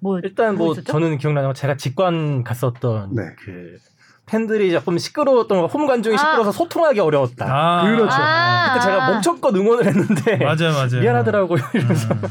[0.02, 0.92] 뭐 일단 뭐 있었죠?
[0.92, 3.24] 저는 기억나는 건 제가 직관 갔었던 네.
[3.44, 3.78] 그
[4.26, 6.18] 팬들이 조금 시끄러웠던 거, 홈 관중이 아.
[6.18, 7.46] 시끄러워서 소통하기 어려웠다.
[7.48, 8.16] 아, 그렇죠.
[8.18, 11.02] 아, 그때 제가 멈췄껏 응원을 했는데 맞아요, 맞아요.
[11.02, 12.22] 미안하더라고요 이러면서 음.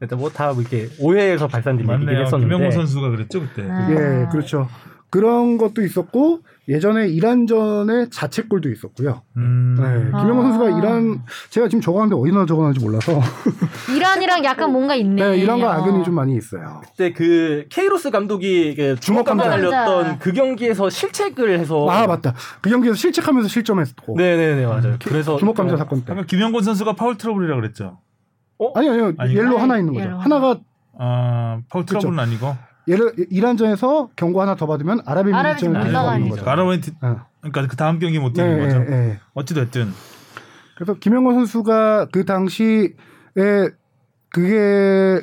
[0.00, 2.16] 일단 뭐다 이렇게 오해에서 발산된 얘기긴.
[2.20, 3.62] 했었는데 김영호 선수가 그랬죠 그때.
[3.70, 3.88] 아.
[3.90, 4.68] 예, 그렇죠.
[5.16, 9.22] 그런 것도 있었고 예전에 이란전에 자책골도 있었고요.
[9.38, 9.74] 음.
[9.78, 10.20] 네, 아.
[10.20, 13.18] 김영권 선수가 이란 제가 지금 적어놨는데 어디나 적어놨는지 몰라서
[13.96, 15.30] 이란이랑 약간 뭔가 있네.
[15.30, 15.70] 네, 이란과 어.
[15.72, 16.82] 악연이 좀 많이 있어요.
[16.84, 19.48] 그때 그 케이로스 감독이 그 주먹 감독.
[19.48, 22.34] 날렸던 그 경기에서 실책을 해서 아 맞다.
[22.60, 24.16] 그 경기에서 실책하면서 실점했고.
[24.18, 24.96] 네네네 맞아요.
[25.02, 26.14] 그래서 주먹 감자 어, 사건 때.
[26.26, 28.00] 김영권 선수가 파울 트러블이라 그랬죠.
[28.74, 29.14] 아니 아니요.
[29.16, 29.28] 아닌가?
[29.42, 30.04] 옐로 하나 있는 거죠.
[30.08, 30.58] 옐로 하나가
[30.98, 31.86] 아 파울.
[31.86, 32.54] 트러블은 아니고
[32.88, 36.48] 예를 이란 전에서 경고 하나 더 받으면 아랍에미리트전을 아랍에미리트 뛰는 올라가는 거죠.
[36.50, 37.26] 아랍한테 어.
[37.40, 38.92] 그러니까 그 다음 경기 못 네, 뛰는 거죠.
[38.92, 39.20] 예, 예.
[39.34, 39.92] 어찌 됐든
[40.76, 42.88] 그래서 김영건 선수가 그 당시에
[44.30, 45.20] 그게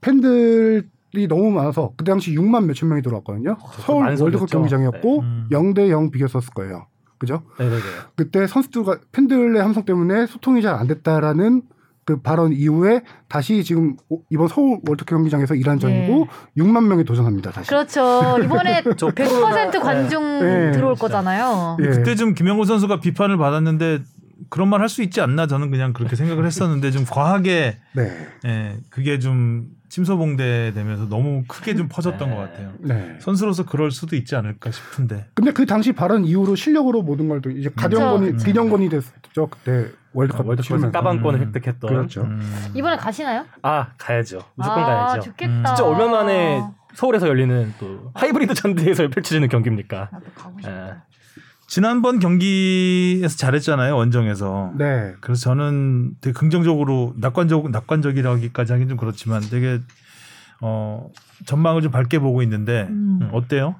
[0.00, 3.56] 팬들이 너무 많아서 그 당시 6만 몇천 명이 들어왔거든요.
[3.80, 4.50] 서울 많은 월드컵.
[4.50, 5.48] 경기장이었고 음.
[5.50, 6.86] 0대 0 비겼었을 거예요.
[7.18, 7.42] 그죠?
[7.58, 7.80] 네네네.
[8.16, 11.62] 그때 선수들과 팬들의 함성 때문에 소통이 잘 안 됐다라는
[12.04, 13.96] 그 발언 이후에 다시 지금
[14.30, 17.50] 이번 서울 월드컵 경기장에서 이란 전이고 6만 명이 도전합니다.
[17.50, 17.68] 다시.
[17.68, 18.38] 그렇죠.
[18.42, 20.72] 이번에 100% 관중 네.
[20.72, 21.76] 들어올 거잖아요.
[21.80, 21.86] 예.
[21.88, 24.00] 그때 좀 김영곤 선수가 비판을 받았는데
[24.50, 28.26] 그런 말 할 수 있지 않나 저는 그냥 그렇게 생각을 했었는데 좀 과하게 네.
[28.44, 32.34] 예, 그게 좀 침소봉대 되면서 너무 크게 좀 퍼졌던 네.
[32.34, 32.72] 것 같아요.
[32.80, 33.16] 네.
[33.20, 35.26] 선수로서 그럴 수도 있지 않을까 싶은데.
[35.34, 38.44] 근데 그 당시 발언 이후로 실력으로 모든 걸 또 이제 가정권이 그쵸.
[38.44, 39.46] 비정권이 됐죠.
[39.48, 40.90] 그때 월드컵 월드컵에서 치르면서.
[40.98, 41.46] 까방권을 음.
[41.46, 41.90] 획득했던.
[41.90, 42.22] 그렇죠.
[42.22, 42.40] 음.
[42.74, 43.44] 이번에 가시나요?
[43.62, 44.40] 아 가야죠.
[44.54, 45.30] 무조건 아, 가야죠.
[45.30, 45.74] 좋겠다.
[45.74, 46.62] 진짜 얼마 만에
[46.94, 50.08] 서울에서 열리는 또 하이브리드 잔디에서 펼쳐지는 경기입니까?
[50.12, 50.62] 나도 가고 예.
[50.62, 51.04] 싶다.
[51.66, 54.72] 지난번 경기에서 잘했잖아요 원정에서.
[54.76, 55.14] 네.
[55.20, 59.80] 그래서 저는 되게 긍정적으로 낙관적 낙관적이라기까지 하긴 좀 그렇지만 되게
[60.60, 61.08] 어
[61.46, 63.18] 전망을 좀 밝게 보고 있는데 음.
[63.22, 63.74] 음, 어때요?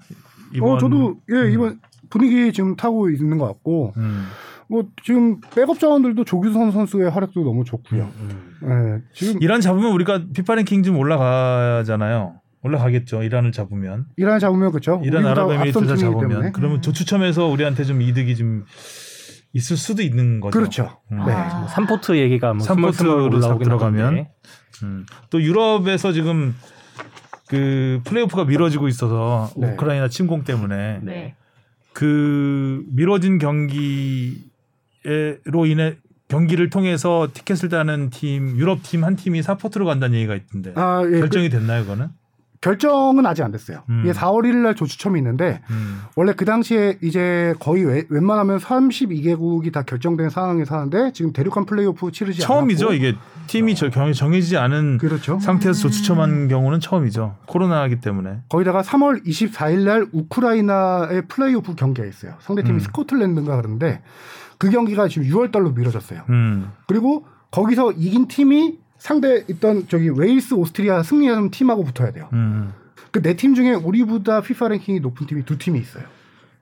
[0.52, 1.50] 이번 어 저도 예 음.
[1.52, 4.26] 이번 분위기 지금 타고 있는 것 같고 음.
[4.68, 8.10] 뭐 지금 백업 자원들도 조규성 선수의 활약도 너무 좋고요.
[8.20, 8.56] 음.
[8.64, 12.40] 예, 지금 이란 잡으면 우리가 피파 랭킹 좀 올라가잖아요.
[12.62, 13.22] 올라가겠죠.
[13.22, 14.06] 이란을 잡으면.
[14.16, 15.02] 이란 잡으면 그렇죠.
[15.04, 16.52] 이란 아랍에미리트를 잡으면 때문에.
[16.52, 18.64] 그러면 조추첨에서 우리한테 좀 이득이 좀
[19.52, 20.58] 있을 수도 있는 거죠.
[20.58, 20.98] 그렇죠.
[21.12, 21.24] 음.
[21.26, 21.32] 네.
[21.32, 21.58] 아.
[21.60, 24.26] 뭐 삼포트 얘기가 뭐 삼포트로 들어가면.
[24.82, 25.06] 음.
[25.30, 26.54] 또 유럽에서 지금
[27.48, 29.72] 그 플레이오프가 미뤄지고 있어서 네.
[29.72, 31.36] 우크라이나 침공 때문에 네.
[31.92, 34.42] 그 미뤄진 경기
[35.44, 35.96] 로 인해
[36.28, 41.18] 경기를 통해서 티켓을 따는 팀 유럽 팀 한 팀이 사포트로 간다는 얘기가 있던데 아, 예,
[41.20, 42.06] 결정이 됐나요, 그거는?
[42.08, 43.82] 그 결정은 아직 안 됐어요.
[43.90, 44.00] 음.
[44.04, 46.00] 이게 4월 1일 날 조추첨이 있는데 음.
[46.16, 52.10] 원래 그 당시에 이제 거의 웨- 웬만하면 32개국이 다 결정된 상황에서 하는데 지금 대륙간 플레이오프
[52.10, 52.86] 치르지 처음이죠.
[52.86, 55.38] 않았고 이게 팀이 저 경- 정해지지 않은 그렇죠.
[55.40, 57.36] 상태에서 조추첨한 경우는 처음이죠.
[57.44, 58.38] 코로나이기 때문에.
[58.48, 62.36] 거기다가 3월 24일 날 우크라이나의 플레이오프 경기가 있어요.
[62.40, 62.80] 상대팀이 음.
[62.80, 64.00] 스코틀랜드인가 그러는데
[64.58, 66.22] 그 경기가 지금 6월 달로 미뤄졌어요.
[66.30, 66.70] 음.
[66.86, 72.28] 그리고 거기서 이긴 팀이 상대 있던 저기 웨일스, 오스트리아 승리하는 팀하고 붙어야 돼요.
[72.32, 72.72] 음.
[73.10, 76.04] 그네 팀 중에 우리보다 피파 랭킹이 높은 팀이 두 팀이 있어요.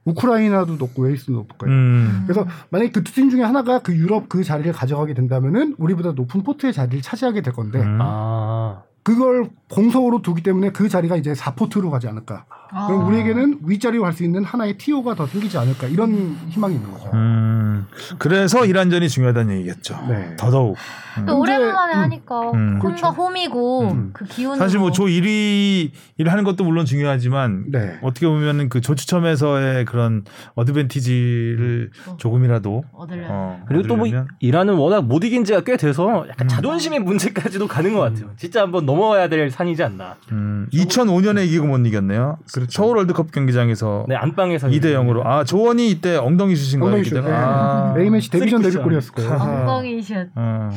[0.05, 1.74] 우크라이나도 높고 웨일스도 높을 거예요.
[1.74, 2.24] 음.
[2.26, 6.42] 그래서 만약에 그 두 팀 중에 하나가 그 유럽 그 자리를 가져가게 된다면은 우리보다 높은
[6.42, 7.98] 포트의 자리를 차지하게 될 건데 음.
[8.02, 8.83] 아.
[9.02, 12.44] 그걸 공석으로 두기 때문에 그 자리가 이제 4포트로 가지 않을까.
[12.74, 12.86] 아.
[12.86, 17.10] 그럼 우리에게는 윗자리로 갈 수 있는 하나의 티오가 더 생기지 않을까 이런 희망이 있는 거죠.
[17.14, 17.86] 음.
[18.18, 19.98] 그래서 이란전이 중요하다는 얘기겠죠.
[20.08, 20.36] 네.
[20.38, 20.76] 더더욱.
[21.26, 21.98] 또 오랜만에 음.
[22.00, 22.80] 하니까 음.
[22.82, 24.10] 홈과 홈이고 음.
[24.14, 27.98] 그 기운 사실 뭐 조 1위 일 하는 것도 물론 중요하지만 네.
[28.02, 33.26] 어떻게 보면은 그 조추첨에서의 그런 어드밴티지를 조금이라도 얻으려.
[33.28, 34.06] 어, 그리고 또 뭐
[34.40, 36.48] 이란은 워낙 못 이긴 지가 꽤 돼서 약간 음.
[36.48, 38.30] 자존심의 문제까지도 가는 것 같아요.
[38.36, 40.16] 진짜 한번 넘어와야 될 산이지 않나.
[40.33, 42.38] 음, 2005년에 이기고 못 이겼네요.
[42.52, 42.70] 그렇죠.
[42.83, 46.83] 서울 월드컵 경기장에서 네, 안방에서 2대 0으로 아 조원이 이때 엉덩이 슛인.
[46.83, 47.12] 엉덩이 슛.
[47.12, 47.28] 이때가?
[47.28, 47.35] 네.
[47.35, 49.33] 아, 레이매치 데뷔전 데뷔골이었을 거예요.
[49.33, 49.61] 아하.
[49.61, 50.28] 엉덩이 슛.
[50.35, 50.70] 어.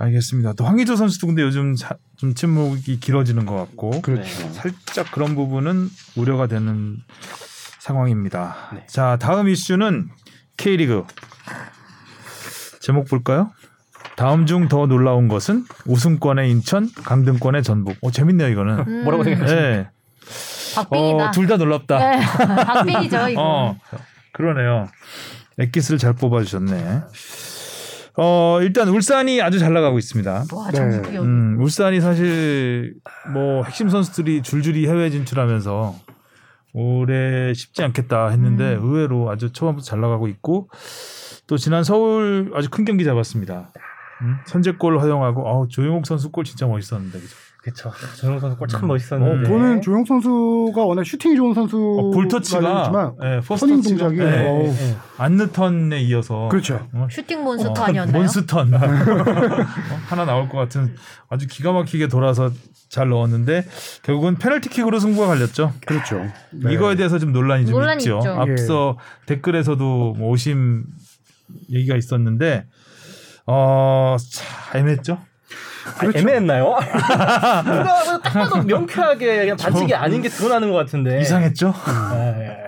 [0.00, 0.52] 알겠습니다.
[0.52, 4.48] 또 황의조 선수도 근데 요즘 자- 좀 침묵이 길어지는 것 같고 그렇죠.
[4.52, 6.98] 살짝 그런 부분은 우려가 되는
[7.80, 8.54] 상황입니다.
[8.74, 8.86] 네.
[8.86, 10.08] 자 다음 이슈는
[10.56, 11.02] K리그
[12.80, 13.50] 제목 볼까요?
[14.18, 17.96] 다음 중 더 놀라운 것은 우승권의 인천, 강등권의 전북.
[18.02, 18.78] 오 재밌네요 이거는.
[18.86, 19.02] 음.
[19.04, 19.60] 뭐라고 생각하세요?
[19.60, 19.88] 네.
[20.74, 21.28] 박빙이다.
[21.28, 21.98] 어, 둘 다 놀랍다.
[21.98, 22.18] 네.
[22.64, 23.40] 박빙이죠 이거.
[23.40, 23.76] 어,
[24.32, 24.88] 그러네요.
[25.58, 27.02] 엑기스를 잘 뽑아주셨네.
[28.20, 30.44] 어, 일단 울산이 아주 잘 나가고 있습니다.
[30.52, 30.80] 와 네.
[31.18, 32.94] 음, 울산이 사실
[33.32, 35.94] 뭐 핵심 선수들이 줄줄이 해외 진출하면서
[36.74, 38.84] 올해 쉽지 않겠다 했는데 음.
[38.84, 40.68] 의외로 아주 초반부터 잘 나가고 있고
[41.46, 43.72] 또 지난 서울 아주 큰 경기 잡았습니다.
[44.22, 47.36] 음, 선제골 허용하고 어, 조영욱 선수 골 진짜 멋있었는데 그죠?
[47.60, 47.92] 그렇죠.
[48.16, 48.88] 조영욱 선수 골 참 음.
[48.88, 49.48] 멋있었는데.
[49.48, 54.24] 어, 저는 조영욱 선수가 워낙 슈팅이 좋은 선수 어, 볼터치가 지만 예, 터치가 동작이 예.
[54.24, 54.96] 예.
[55.18, 56.86] 안느턴에 이어서 그렇죠.
[56.92, 58.16] 어, 슈팅 몬스터 어, 아니었나요?
[58.16, 58.78] 몬스턴 어,
[60.06, 60.94] 하나 나올 것 같은
[61.28, 62.50] 아주 기가 막히게 돌아서
[62.88, 63.66] 잘 넣었는데
[64.02, 65.74] 결국은 페널티킥으로 승부가 갈렸죠.
[65.86, 66.24] 그렇죠.
[66.52, 66.72] 네.
[66.72, 68.18] 이거에 대해서 좀 논란이 좀 논란이 있죠.
[68.18, 68.30] 있죠.
[68.30, 70.84] 앞서 댓글에서도 뭐 오심
[71.70, 72.66] 얘기가 있었는데
[73.50, 75.14] 어, 참 애매했죠.
[75.86, 76.18] 아, 그렇죠.
[76.18, 76.76] 애매했나요?
[77.64, 81.20] 누가 딱 봐도 명쾌하게 그냥 반칙이 아닌 게 드러나는 것 같은데.
[81.22, 81.72] 이상했죠.
[81.86, 82.58] 아, 예.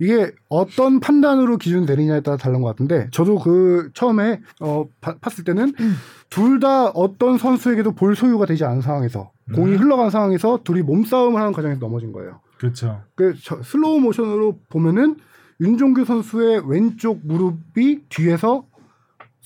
[0.00, 5.42] 이게 어떤 판단으로 기준 내리냐에 따라 다른 것 같은데 저도 그 처음에 어 봐- 봤을
[5.42, 5.72] 때는
[6.30, 9.78] 둘 다 어떤 선수에게도 볼 소유가 되지 않은 상황에서 공이 음.
[9.78, 12.38] 흘러간 상황에서 둘이 몸싸움을 하는 과정에서 넘어진 거예요.
[12.58, 13.00] 그렇죠.
[13.16, 15.16] 그 저- 슬로우 모션으로 보면은
[15.60, 18.64] 윤종규 선수의 왼쪽 무릎이 뒤에서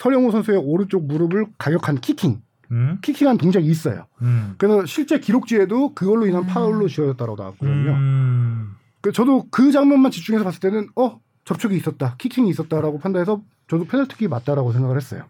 [0.02, 4.06] 서령호 선수의 오른쪽 무릎을 가격한 키킹, 음, 키킹한 동작이 있어요.
[4.22, 6.46] 음, 그래서 실제 기록지에도 그걸로 인한 음.
[6.48, 7.92] 파울로 지어졌다고 나왔거든요.
[7.92, 13.84] 음, 그 저도 그 장면만 집중해서 봤을 때는 어 접촉이 있었다, 키킹이 있었다라고 판단해서 저도
[13.84, 15.22] 페널티킥이 맞다라고 생각을 했어요.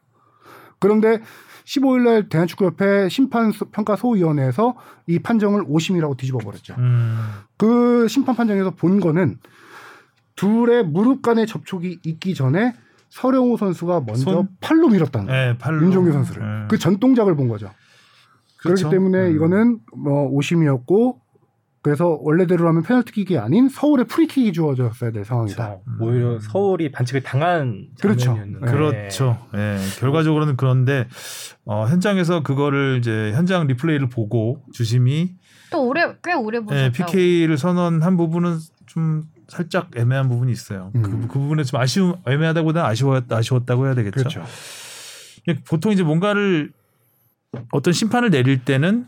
[0.79, 1.21] 그런데
[1.67, 4.75] 15일 날 대한축구협회 심판 소- 평가 소위원회에서
[5.07, 6.75] 이 판정을 오심이라고 뒤집어 버렸죠.
[6.79, 7.19] 음,
[7.59, 9.37] 그 심판 판정에서 본 거는
[10.35, 12.75] 둘의 무릎 간의 접촉이 있기 전에
[13.13, 14.49] 서령호 선수가 먼저 손?
[14.61, 15.53] 팔로 밀었다는 거예요.
[15.53, 16.43] 네, 팔로 윤종규 선수를.
[16.63, 16.69] 네.
[16.69, 17.71] 그 전 동작을 본 거죠.
[18.59, 18.89] 그렇죠.
[18.89, 19.35] 그렇기 때문에 음.
[19.37, 21.21] 이거는 뭐 오심이었고
[21.83, 25.79] 그래서 원래대로라면 페널티킥이 아닌 서울의 프리킥이 주어졌어야 될 상황이다.
[25.85, 26.05] 그렇죠.
[26.05, 28.27] 오히려 서울이 반칙을 당한 그렇죠.
[28.27, 28.67] 장면이었는데.
[28.67, 28.73] 네.
[28.73, 29.39] 그렇죠.
[29.57, 31.07] 예, 결과적으로는 그런데
[31.65, 35.35] 어, 현장에서 그거를 이제 현장 리플레이를 보고 주심이
[35.71, 36.85] 또 오래 꽤 오래 보셨다고.
[36.87, 40.91] 예, PK를 선언한 부분은 좀 살짝 애매한 부분이 있어요.
[40.95, 41.03] 음.
[41.03, 44.17] 그, 그 부분에 좀 아쉬움 애매하다보다 아쉬웠 아쉬웠다고 해야 되겠죠.
[44.17, 44.45] 그렇죠.
[45.47, 46.73] 예, 보통 이제 뭔가를
[47.71, 49.07] 어떤 심판을 내릴 때는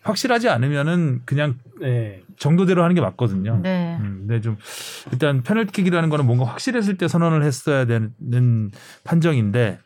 [0.00, 2.22] 확실하지 않으면은 그냥 네.
[2.38, 3.60] 정도대로 하는 게 맞거든요.
[3.62, 3.98] 네.
[4.00, 4.56] 음, 근데 좀
[5.12, 8.70] 일단 페널티킥이라는 거는 뭔가 확실했을 때 선언을 했어야 되는
[9.04, 9.80] 판정인데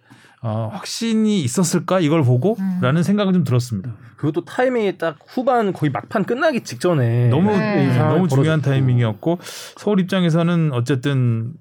[0.46, 3.02] 어, 확신이 있었을까 이걸 보고라는 음.
[3.02, 3.96] 생각은 좀 들었습니다.
[4.16, 7.88] 그것도 타이밍이 딱 후반 거의 막판 끝나기 직전에 너무 네.
[7.88, 8.70] 이 상황이 너무 중요한 벌어졌고.
[8.70, 9.38] 타이밍이었고
[9.76, 11.52] 서울 입장에서는 어쨌든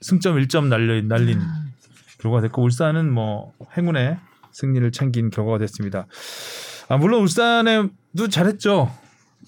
[0.00, 1.38] 승점 1점 날려 날린
[2.22, 4.16] 결과가 됐고 울산은 뭐 행운의
[4.52, 6.06] 승리를 챙긴 결과가 됐습니다.
[6.88, 8.90] 아 물론 울산에도 잘했죠.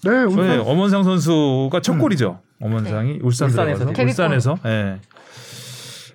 [0.03, 2.39] 네, 울산 엄원상 선수가 첫 골이죠.
[2.61, 4.03] 엄원상이 울산 울산에서 들어가서.
[4.03, 4.99] 울산에서 예.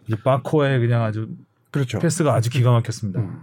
[0.07, 1.27] 이제 바코의 그냥 아주
[1.71, 1.99] 그렇죠.
[1.99, 3.21] 패스가 아주 기가 막혔습니다.
[3.21, 3.43] 음.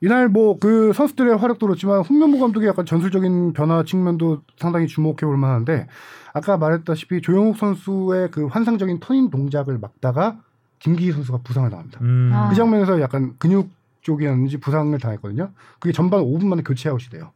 [0.00, 5.36] 이날 뭐 그 선수들의 활약도 그렇지만 홍명보 감독의 약간 전술적인 변화 측면도 상당히 주목해 볼
[5.36, 5.88] 만한데
[6.34, 10.38] 아까 말했다시피 조영욱 선수의 그 환상적인 터닝 동작을 막다가
[10.78, 12.00] 김기희 선수가 부상을 당합니다.
[12.02, 12.30] 음.
[12.32, 12.48] 아.
[12.48, 13.70] 그 장면에서 약간 근육
[14.02, 15.50] 쪽이었는지 부상을 당했거든요.
[15.78, 17.32] 그게 전반 5분 만에 교체 아웃이 돼요.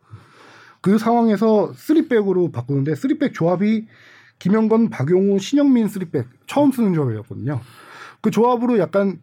[0.80, 3.86] 그 상황에서 3백으로 바꾸는데 3백 조합이
[4.38, 7.60] 김영건, 박용우, 신영민 3백 처음 쓰는 조합이었거든요.
[8.20, 9.20] 그 조합으로 약간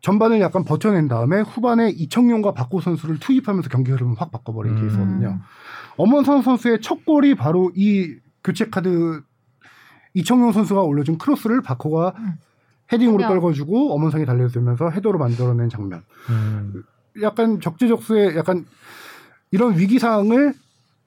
[0.00, 4.80] 전반을 약간 버텨낸 다음에 후반에 이청용과 바코 선수를 투입하면서 경기 흐름을 확 바꿔버린 음.
[4.80, 5.40] 케이스거든요.
[5.96, 9.22] 엄원상 선수의 첫 골이 바로 이 교체 카드
[10.14, 12.34] 이청용 선수가 올려준 크로스를 바코가 음.
[12.92, 13.30] 헤딩으로 그냥.
[13.32, 16.02] 떨궈주고 엄원상이 달려들면서 헤더로 만들어낸 장면.
[16.30, 16.84] 음.
[17.22, 18.64] 약간 적재적소에 약간
[19.50, 20.54] 이런 위기 상황을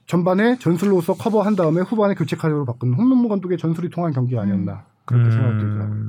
[0.05, 5.31] 전반에 전술로서 커버한 다음에 후반에 교체 카드로 바꾼 홍명보 감독의 전술이 통한 경기가 아니었나 그렇게
[5.31, 6.01] 생각되더라고요.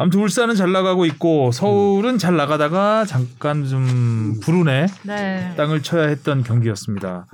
[0.00, 0.02] 음.
[0.02, 5.54] 아무튼 울산은 잘 나가고 있고 서울은 잘 나가다가 잠깐 좀 불운해 네.
[5.56, 7.26] 땅을 쳐야 했던 경기였습니다.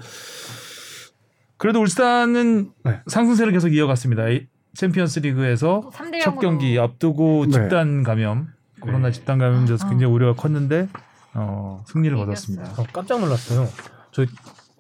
[1.57, 3.01] 그래도 울산은 네.
[3.07, 4.29] 상승세를 계속 이어갔습니다.
[4.29, 6.23] 이 챔피언스 리그에서 3대 0으로.
[6.23, 7.53] 첫 경기 앞두고 네.
[7.53, 8.49] 집단 감염,
[8.81, 9.89] 코로나 집단 감염돼서 아.
[9.89, 10.89] 굉장히 우려가 컸는데
[11.33, 12.27] 어, 승리를 이겼어요.
[12.27, 12.83] 거뒀습니다.
[12.83, 13.69] 어, 깜짝 놀랐어요.
[14.13, 14.27] 저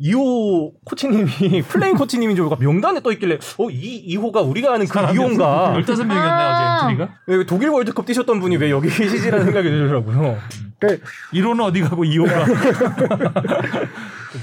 [0.00, 4.98] 이호 코치님이 플레잉 코치님인 줄 알고 명단에 떠 있길래 어 이 이호가 우리가 아는 그
[4.98, 6.82] 이호인가 15명이었나요, 아.
[6.82, 7.14] 어제 엔트리가?
[7.26, 10.36] 왜 독일 월드컵 뛰셨던 분이 왜 여기 계시지라는 생각이 들더라고요.
[10.78, 12.44] 그러니까 1호는 어디 가고 2호가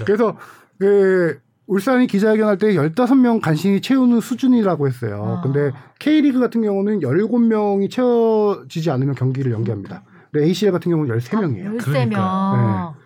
[0.05, 0.37] 그래서
[0.79, 5.37] 그 울산이 기자회견할 때 15명 간신히 채우는 수준이라고 했어요.
[5.39, 5.41] 아.
[5.41, 10.03] 근데 K리그 같은 경우는 17명이 채워지지 않으면 경기를 연기합니다.
[10.31, 11.79] 근데 ACL 같은 경우는 13명이에요.
[11.79, 12.93] 13명.
[12.93, 13.02] 그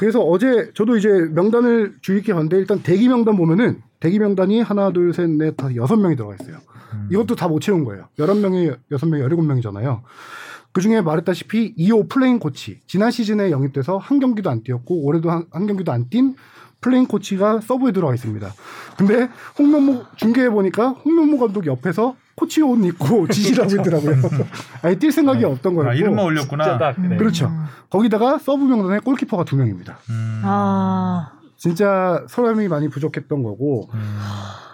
[0.00, 4.92] 래서 어제 저도 이제 명단을 주의 깊게 봤는데 일단 대기 명단 보면은 대기 명단이 하나,
[4.92, 6.58] 둘, 셋, 넷, 다섯, 여섯 명이 들어가 있어요.
[7.10, 8.08] 이것도 다 못 채운 거예요.
[8.18, 10.00] 11명이, 6명이 17명이잖아요.
[10.72, 12.80] 그 중에 말했다시피 이호 플레잉 코치.
[12.86, 16.34] 지난 시즌에 영입돼서 한 경기도 안 뛰었고 올해도 한, 한 경기도 안 뛴
[16.80, 18.54] 플레잉 코치가 서브에 들어가 있습니다.
[18.96, 19.28] 근데
[19.58, 24.14] 홍명보 중계해 보니까 홍명보 감독 옆에서 코치 옷 입고 지시를 하고 있더라고요.
[24.82, 25.90] 아예 뛸 생각이 없던 거였고.
[25.90, 26.64] 아, 이름만 올렸구나.
[26.64, 27.16] 진짜 딱 네.
[27.18, 27.52] 그렇죠.
[27.90, 29.98] 거기다가 서브 명단에 골키퍼가 두 명입니다.
[30.08, 30.40] 음.
[30.44, 34.18] 아, 진짜 사람이 많이 부족했던 거고 음.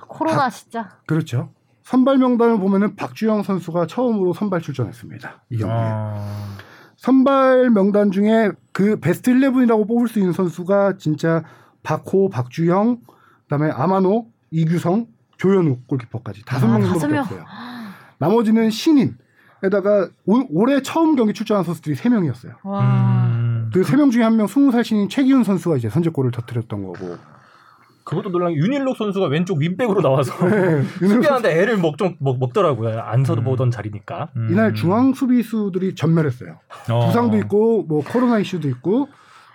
[0.06, 0.90] 코로나 진짜.
[1.06, 1.50] 그렇죠.
[1.82, 5.42] 선발 명단을 보면은 박주영 선수가 처음으로 선발 출전했습니다.
[5.50, 5.76] 이 경기에.
[5.76, 6.56] 아.
[6.96, 11.42] 선발 명단 중에 그 베스트 11이라고 뽑을 수 있는 선수가 진짜
[11.82, 13.00] 박호, 박주영,
[13.42, 15.06] 그다음에 아마노, 이규성,
[15.38, 17.42] 조현욱 골키퍼까지 다섯 아, 명 다섯 정도밖에 명.
[17.44, 17.44] 없어요.
[18.18, 19.16] 나머지는 신인
[19.62, 22.52] 에다가 올- 올해 처음 경기 출전한 선수들이 세 명이었어요.
[22.62, 22.80] 와.
[22.82, 23.70] 음.
[23.72, 27.16] 그세 명 중에 한명 20살 신인 최기훈 선수가 이제 선제골을 터뜨렸던 거고.
[28.04, 33.00] 그것도 놀란 게 윤일록 선수가 왼쪽 윙백으로 나와서 네, 수비하는데 애를 먹, 좀 먹, 먹더라고요.
[33.00, 33.44] 안 서도 음.
[33.44, 34.28] 보던 자리니까.
[34.36, 34.48] 음.
[34.52, 36.58] 이날 중앙 수비수들이 전멸했어요.
[36.90, 37.06] 어.
[37.06, 39.08] 부상도 있고 뭐 코로나 이슈도 있고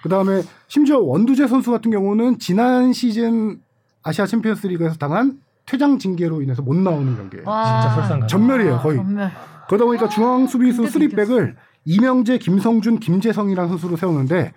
[0.03, 3.61] 그다음에 심지어 원두재 선수 같은 경우는 지난 시즌
[4.03, 7.43] 아시아 챔피언스 리그에서 당한 퇴장 징계로 인해서 못 나오는 경기예요.
[7.47, 7.81] 와.
[7.81, 8.27] 진짜 설상가네.
[8.27, 8.97] 전멸이에요, 거의.
[8.97, 9.31] 전멸.
[9.67, 14.53] 그러다 보니까 중앙 수비수 3백을 이명재, 김성준, 김재성이라는 선수로 세우는데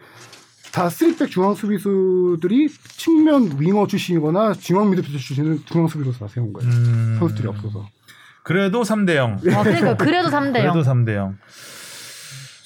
[0.73, 6.69] 다 3백 중앙 수비수들이 측면 윙어 출신이거나 중앙 미드필더 출신을 중앙 수비수로 다 세운 거예요.
[6.69, 7.17] 음.
[7.21, 7.87] 선수들이 없어서.
[8.43, 9.31] 그래도 3대 0.
[9.55, 10.73] 와, 그러니까 그래도 3대 0.
[10.73, 11.39] 그래도 3대 0.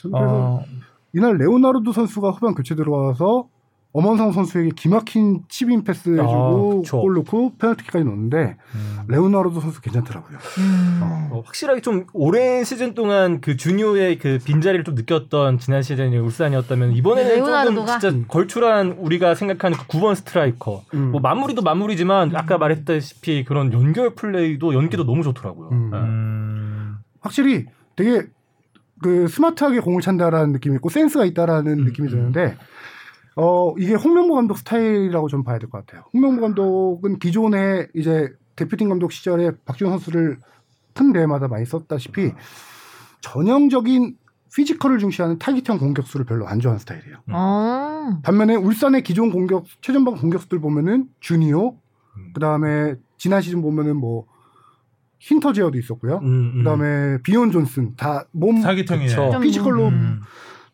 [0.01, 0.65] 그래서 어,
[1.13, 3.49] 이날 레오나르도 선수가 후반 교체 들어와서
[3.93, 6.91] 엄원상 선수에게 기막힌 chip-in 패스 해주고 아.
[6.91, 8.99] 골 넣고 페널티까지 넣었는데 음.
[9.09, 10.39] 레오나르도 선수 괜찮더라고요.
[10.59, 11.01] 음.
[11.03, 16.93] 어, 확실하게 좀 오랜 시즌 동안 그 주니오의 그 빈자리를 좀 느꼈던 지난 시즌이 울산이었다면
[16.93, 17.99] 이번에는 조금 레오나르도가?
[17.99, 20.85] 진짜 걸출한 우리가 생각하는 그 9번 스트라이커.
[20.93, 21.11] 음.
[21.13, 25.71] 뭐 마무리도 마무리지만 아까 말했다시피 그런 연결 플레이도 연계도 너무 좋더라고요.
[25.73, 25.91] 음.
[25.91, 25.99] 네.
[25.99, 26.99] 음.
[27.21, 28.27] 확실히 되게
[29.03, 32.11] 그 스마트하게 공을 찬다라는 느낌이 있고 센스가 있다라는 음, 느낌이 음.
[32.11, 32.57] 드는데
[33.41, 36.05] 어 이게 홍명보 감독 스타일이라고 좀 봐야 될 것 같아요.
[36.13, 40.39] 홍명보 감독은 기존에 이제 대표팀 감독 시절에 박주영 선수를
[40.95, 42.33] 큰 대회마다 많이 썼다시피
[43.21, 44.17] 전형적인
[44.55, 47.17] physical을 중시하는 타깃형 공격수를 별로 안 좋아하는 스타일이에요.
[47.31, 48.19] 어.
[48.25, 51.77] 반면에 울산의 기존 공격 최전방 공격수들 보면은 주니오
[52.17, 52.31] 음.
[52.35, 54.27] 그다음에 지난 시즌 보면은 뭐
[55.21, 56.19] 힌터제어도 있었고요.
[56.23, 56.59] 음, 음.
[56.59, 58.61] 그다음에 비욘 존슨 다 몸.
[59.33, 60.21] 좀- physical로 음.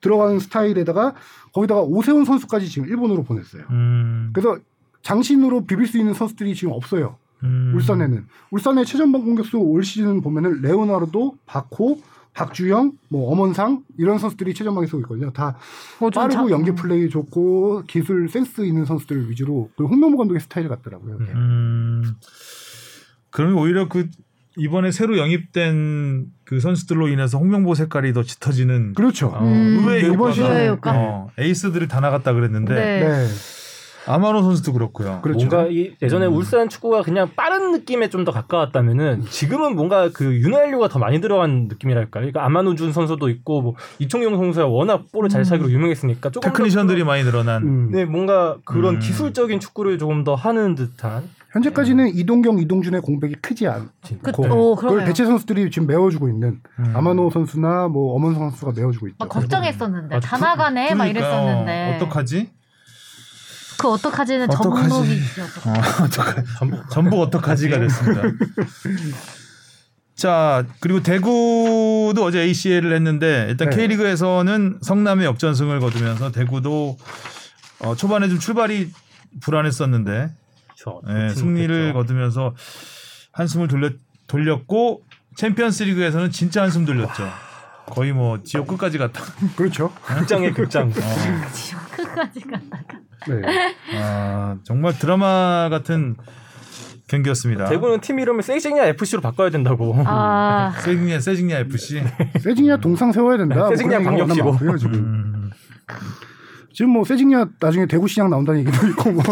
[0.05, 1.15] 들어가는 스타일에다가
[1.55, 3.63] 거기다가 오세훈 선수까지 지금 일본으로 보냈어요.
[3.71, 4.31] 음.
[4.35, 4.59] 그래서
[5.01, 7.17] 장신으로 비빌 수 있는 선수들이 지금 없어요.
[7.43, 7.73] 음.
[7.75, 12.01] 울산에는 울산의 최전방 공격수 올 시즌 보면은 레오나르도, 바코,
[12.35, 15.31] 박주영, 뭐 엄원상 이런 선수들이 최전방에 서고 있거든요.
[15.33, 15.57] 다
[16.01, 20.41] 어, 좀 빠르고 자- 연계 플레이 좋고 기술 센스 있는 선수들 위주로 그 홍명보 감독의
[20.41, 21.15] 스타일 같더라고요.
[21.17, 21.29] 음.
[21.35, 22.15] 음.
[23.31, 24.09] 그러면 오히려 그
[24.57, 29.29] 이번에 새로 영입된 그 선수들로 인해서 홍명보 색깔이 더 짙어지는 그렇죠.
[29.29, 30.93] 어, 음, 의외의 이번 효과가 시즌- 효과.
[30.95, 33.01] 어, 에이스들이 다 나갔다 그랬는데 네.
[33.09, 33.27] 네.
[34.07, 35.21] 아마노 선수도 그렇고요.
[35.23, 35.47] 그렇죠.
[35.47, 36.35] 뭔가 이 예전에 음.
[36.35, 41.69] 울산 축구가 그냥 빠른 느낌에 좀 더 가까웠다면은 지금은 뭔가 그 윤활유가 더 많이 들어간
[41.69, 42.21] 느낌이랄까.
[42.21, 47.03] 그러니까 아마누준 선수도 있고 뭐 이청용 선수가 워낙 볼을 잘 차기로 유명했으니까 조금 더 테크니션들이
[47.03, 47.91] 많이 늘어난 음.
[47.93, 49.01] 네, 뭔가 그런 음.
[49.01, 51.23] 기술적인 축구를 조금 더 하는 듯한
[51.55, 53.89] 현재까지는 이동경, 이동준의 공백이 크지 않고
[54.23, 54.49] 그, 네.
[54.51, 55.05] 오, 그걸.
[55.05, 56.97] 대체 선수들이 지금 메워주고 있는 음.
[56.97, 59.17] 아마노 선수나 뭐 엄원 선수가 메워주고 있죠.
[59.21, 60.19] 막 걱정했었는데.
[60.19, 62.51] 다 나가네 막 그러니까, 이랬었는데 어, 어떡하지?
[63.79, 64.89] 그 어떡하지는 어떡하지?
[64.89, 65.43] 전북이죠.
[65.71, 65.73] 어,
[66.07, 68.23] 어떡하- 전부 전북 어떡하지가 됐습니다.
[70.17, 73.77] 자 그리고 대구도 어제 ACL을 했는데 일단 네.
[73.77, 76.97] K리그에서는 성남의 역전승을 거두면서 대구도
[77.81, 78.91] 어, 초반에 좀 출발이
[79.41, 80.31] 불안했었는데
[80.77, 82.55] 저 예, 승리를 거두면서
[83.33, 83.91] 한숨을 돌려,
[84.27, 85.03] 돌렸고
[85.37, 87.29] 챔피언스리그에서는 진짜 한숨 돌렸죠.
[87.87, 89.23] 거의 뭐 지옥 끝까지 갔다.
[89.57, 89.93] 그렇죠.
[90.05, 90.93] 극장의 극장.
[90.93, 93.43] 지금 끝까지 갔다가 네.
[93.99, 96.17] 아, 정말 드라마 같은
[97.07, 97.67] 경기였습니다.
[97.67, 99.95] 대구는 팀 이름을 세이징야 FC로 바꿔야 된다고.
[100.07, 102.03] 아 세징야 세징야 FC.
[102.41, 103.57] 세징야 동상 세워야 된다.
[103.57, 104.95] 뭐 세징야 많고요, 지금.
[104.95, 105.51] 음,
[106.75, 109.23] 지금 뭐 세징야 나중에 대구시장 나온다는 얘기도 있고 뭐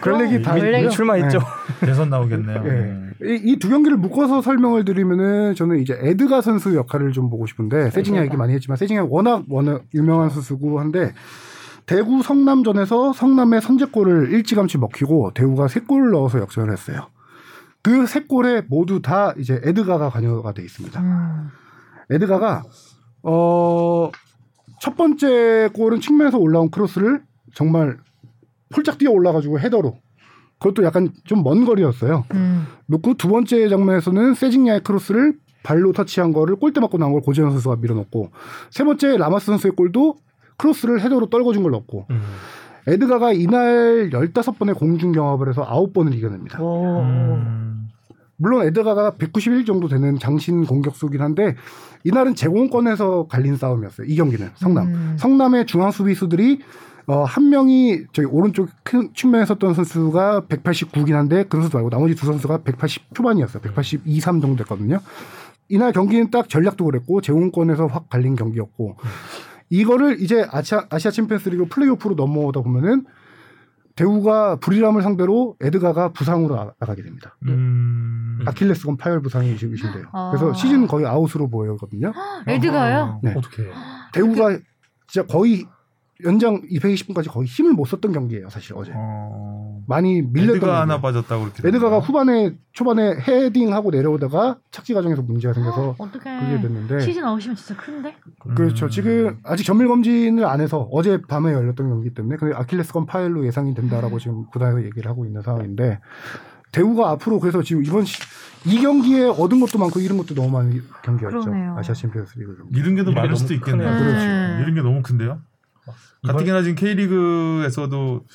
[0.00, 0.90] 그런 얘기 다 원래 있고요.
[0.90, 1.40] 출마했죠.
[1.80, 2.62] 대선 나오겠네요.
[2.62, 3.10] 네.
[3.44, 8.36] 이두 경기를 묶어서 설명을 드리면은 저는 이제 에드가 선수 역할을 좀 보고 싶은데 세징야 얘기
[8.36, 11.12] 많이 했지만 세징야 워낙 워낙 유명한 선수고 한데
[11.86, 17.08] 대구 성남전에서 성남의 선제골을 일찌감치 먹히고 대구가 세 골을 넣어서 역전을 했어요.
[17.82, 21.00] 그 세 골에 모두 다 이제 에드가가 관여가 돼 있습니다.
[21.00, 21.48] 음.
[22.10, 22.62] 에드가가
[23.22, 24.10] 어,
[24.84, 27.22] 첫 번째 골은 측면에서 올라온 크로스를
[27.54, 27.96] 정말
[28.76, 29.96] 훌쩍 뛰어 올라가지고 header로
[30.58, 32.24] 그것도 약간 좀 먼 거리였어요.
[32.34, 32.66] 음.
[32.84, 37.76] 넣고 두 번째 장면에서는 세징야의 크로스를 발로 터치한 거를 골대 맞고 나온 걸 고재현 선수가
[37.76, 38.28] 밀어넣고
[38.68, 40.16] 세 번째 라마스 선수의 골도
[40.58, 42.20] 크로스를 header로 떨궈준 걸 넣고 음.
[42.86, 46.62] 에드가가 이날 15번의 공중 경합을 해서 9번을 이겨냅니다.
[46.62, 47.00] 오.
[47.00, 47.83] 음,
[48.36, 51.56] 물론 에드가가 191 정도 되는 장신 공격수긴 한데
[52.04, 54.06] 이날은 제공권에서 갈린 싸움이었어요.
[54.06, 54.86] 이 경기는 성남.
[54.86, 55.16] 음.
[55.18, 56.60] 성남의 중앙 수비수들이
[57.06, 62.14] 어, 한 명이 저기 오른쪽 큰 측면에 섰던 선수가 189긴 한데 그 선수 말고 나머지
[62.14, 63.62] 두 선수가 180 초반이었어요.
[63.62, 65.00] 182, 3 정도 됐거든요.
[65.68, 68.96] 이날 경기는 딱 전략도 그랬고 제공권에서 확 갈린 경기였고
[69.70, 73.04] 이거를 이제 아시아, 아시아 챔피언스 리그 플레이오프로 넘어오다 보면은
[73.96, 77.36] 대우가 불이람을 상대로 에드가가 부상으로 나- 나가게 됩니다.
[77.46, 80.06] 음, 아킬레스건 파열 부상이 있으신데요.
[80.12, 80.30] 아.
[80.30, 82.12] 그래서 시즌 거의 아웃으로 보이거든요.
[82.48, 83.20] 에드가요?
[83.22, 83.34] 네.
[83.36, 83.70] 어떻게?
[84.12, 84.58] 대우가
[85.06, 85.66] 진짜 거의
[86.24, 88.92] 연장 220분까지 거의 힘을 못 썼던 경기예요, 사실 어제.
[88.94, 91.00] 어, 많이 밀렸던 에드가 하나.
[91.00, 91.68] 빠졌다고 그렇게.
[91.68, 91.98] 에드가가?
[91.98, 98.14] 후반에 초반에 헤딩하고 내려오다가 착지 과정에서 문제가 생겨서 어떻게 그게 됐는데 시즌 아웃이면 진짜 큰데?
[98.54, 98.86] 그렇죠.
[98.86, 98.90] 음.
[98.90, 103.74] 지금 아직 전밀 검진을 안 해서 어제 밤에 열렸던 경기이기 때문에 근데 아킬레스건 파열로 예상이
[103.74, 106.00] 된다라고 지금 구단에서 얘기를 하고 있는 상황인데
[106.72, 108.20] 대우가 앞으로 그래서 지금 이번 시,
[108.66, 111.44] 이 경기에 얻은 것도 많고 잃은 것도 너무 많은 경기였죠.
[111.76, 112.78] 아시아 챔피언스리그 경기.
[112.78, 113.88] 잃은 게더 게 많을 너무 수도 있겠네요.
[113.88, 114.62] 그렇죠.
[114.62, 115.40] 잃은 게 너무 큰데요.
[116.26, 118.26] 가뜩이나 지금 K리그에서도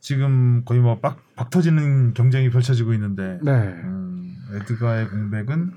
[0.00, 3.52] 지금 거의 뭐 빡, 박 터지는 경쟁이 펼쳐지고 있는데 네.
[3.52, 5.72] 음, 에드가의 공백은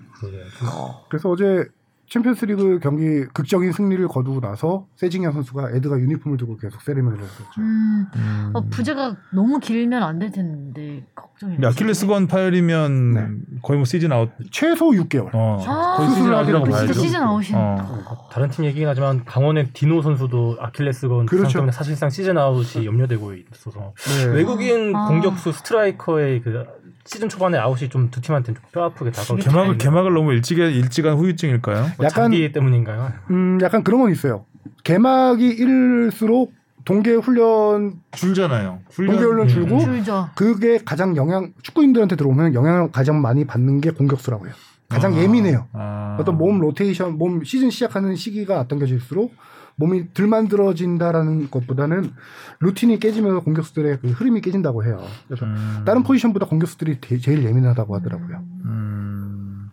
[1.09, 1.67] 그래서 어제
[2.09, 7.45] 챔피언스리그 경기 극적인 승리를 거두고 나서 세징야 선수가 에드가 유니폼을 들고 계속 세리머니를 했었죠.
[7.59, 8.05] 음.
[8.15, 11.57] 음, 어, 부재가 너무 길면 안 될 텐데 걱정이.
[11.63, 13.27] 아킬레스건 파열이면 네.
[13.61, 14.29] 거의 뭐 시즌 아웃.
[14.51, 15.29] 최소 6개월.
[15.33, 16.93] 어, 아, 거의 시즌 아웃이라고 진짜 봐야죠.
[16.99, 17.49] 시즌 아웃이.
[17.53, 18.27] 어.
[18.31, 21.53] 다른 팀 얘기긴 하지만 강원의 디노 선수도 아킬레스건 부상 그렇죠.
[21.59, 24.25] 때문에 사실상 시즌 아웃이 염려되고 있어서 네.
[24.33, 25.07] 외국인 아.
[25.07, 26.65] 공격수 스트라이커의 그
[27.11, 31.15] 시즌 초반에 아웃이 좀 두 팀한테 좀뼈 아프게 다가오고 개막을 개막을 너무 일찍 해- 일찍한
[31.17, 31.81] 후유증일까요?
[31.97, 33.11] 뭐 약간- 잔디 때문인가요?
[33.31, 34.45] 음, 약간 그런 건 있어요.
[34.83, 36.53] 개막이 이를수록
[36.85, 38.79] 동계 훈련 줄잖아요.
[38.95, 39.47] 동계 훈련 음.
[39.47, 40.29] 줄고 줄죠.
[40.35, 44.53] 그게 가장 영향 축구인들한테 들어오면 영향을 가장 많이 받는 게 공격수라고 해요.
[44.87, 45.17] 가장 아.
[45.17, 45.65] 예민해요.
[45.73, 46.17] 아.
[46.19, 49.33] 어떤 몸 로테이션, 몸 시즌 시작하는 시기가 앞당겨질수록
[49.79, 52.11] 몸이 덜 만들어진다라는 것보다는
[52.59, 55.01] 루틴이 깨지면서 공격수들의 그 흐름이 깨진다고 해요.
[55.27, 55.83] 그래서 음.
[55.85, 58.43] 다른 포지션보다 공격수들이 대- 제일 예민하다고 하더라고요.
[58.65, 59.69] 음.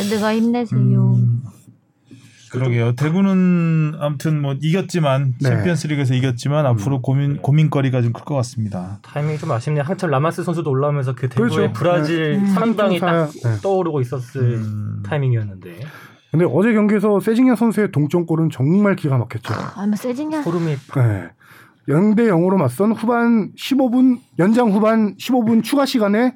[0.00, 0.80] 에드가 힘내세요.
[1.14, 1.42] 음.
[2.50, 2.94] 그러게요.
[2.96, 5.48] 대구는 아무튼 뭐 이겼지만 네.
[5.48, 8.98] 챔피언스리그에서 이겼지만 앞으로 고민 고민거리가 좀 클 것 같습니다.
[9.02, 9.82] 타이밍이 좀 아쉽네요.
[9.84, 11.72] 한참 라마스 선수도 올라오면서 그 대구의 그렇죠.
[11.72, 12.46] 브라질 네.
[12.48, 13.56] 상당히 딱 네.
[13.62, 15.02] 떠오르고 있었을 음.
[15.04, 15.80] 타이밍이었는데
[16.32, 19.54] 근데 어제 경기에서 세징야 선수의 동점골은 정말 기가 막혔죠.
[19.76, 20.42] 아뭐 세징야.
[20.42, 21.30] 소름이 네.
[21.88, 26.34] 0대 0으로 맞선 후반 15분 연장 후반 15분 추가 시간에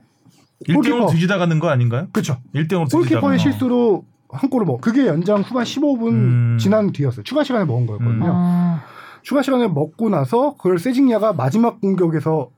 [0.69, 1.07] 1대0으로 골키퍼.
[1.09, 2.09] 뒤지다 가는 거 아닌가요?
[2.13, 2.37] 그렇죠.
[2.55, 2.99] 1대0으로 뒤지다가.
[2.99, 4.81] 골키퍼의 실수로 한 골을 먹.
[4.83, 6.59] 그게 연장 후반 15분 음.
[6.61, 7.23] 지난 뒤였어요.
[7.23, 8.27] 추가 시간에 먹은 거였거든요.
[8.35, 8.79] 어,
[9.23, 12.51] 추가 시간에 먹고 나서 그걸 세징야가 마지막 공격에서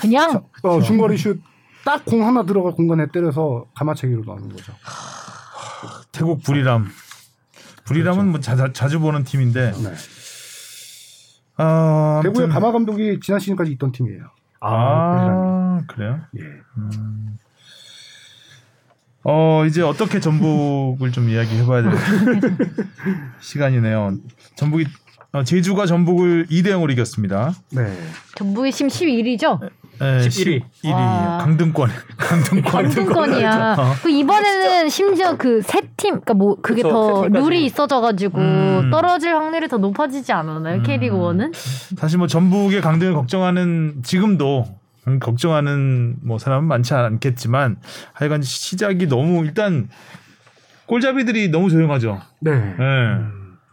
[0.00, 1.40] 그냥 어, 중거리 슛
[1.84, 4.72] 딱 공 하나 들어갈 공간에 때려서 가마차기로 나오는 거죠.
[6.14, 6.88] 태국 불이람.
[7.84, 9.72] 불이람은 뭐 자, 자 주 보는 팀인데.
[9.72, 9.94] 네.
[11.56, 14.24] 아, 대구의 가마 감독이 지난 시즌까지 있던 팀이에요.
[14.60, 16.20] 아, 그래요?
[16.38, 16.42] 예.
[19.24, 21.92] 어, 이제 어떻게 전북을 좀 이야기해봐야 될
[23.40, 24.16] 시간이네요.
[24.56, 24.86] 전북이
[25.32, 27.52] 어, 제주가 전북을 2대 0으로 이겼습니다.
[27.70, 27.96] 네.
[28.36, 29.60] 전북이 지금 11위죠?
[29.98, 30.62] 네, 11위.
[30.84, 31.38] 1위 와.
[31.38, 31.88] 강등권.
[32.18, 32.62] 강등권.
[32.84, 33.76] 강등권이야.
[33.78, 33.92] 어.
[34.02, 37.28] 그 이번에는 심지어 그 세 팀, 그러니까 뭐 그게 그쵸, 더.
[37.28, 38.90] 룰이 있어져가지고 음.
[38.90, 40.76] 떨어질 확률이 더 높아지지 않았나요?
[40.78, 40.82] 음.
[40.82, 41.52] K리그 1은?
[41.96, 44.66] 사실 뭐 전북의 강등을 걱정하는 지금도
[45.06, 47.76] 음, 걱정하는 뭐 사람은 많지 않겠지만
[48.14, 49.88] 하여간 시작이 너무 일단
[50.86, 52.20] 골잡이들이 너무 조용하죠.
[52.40, 52.50] 네.
[52.52, 53.16] 예.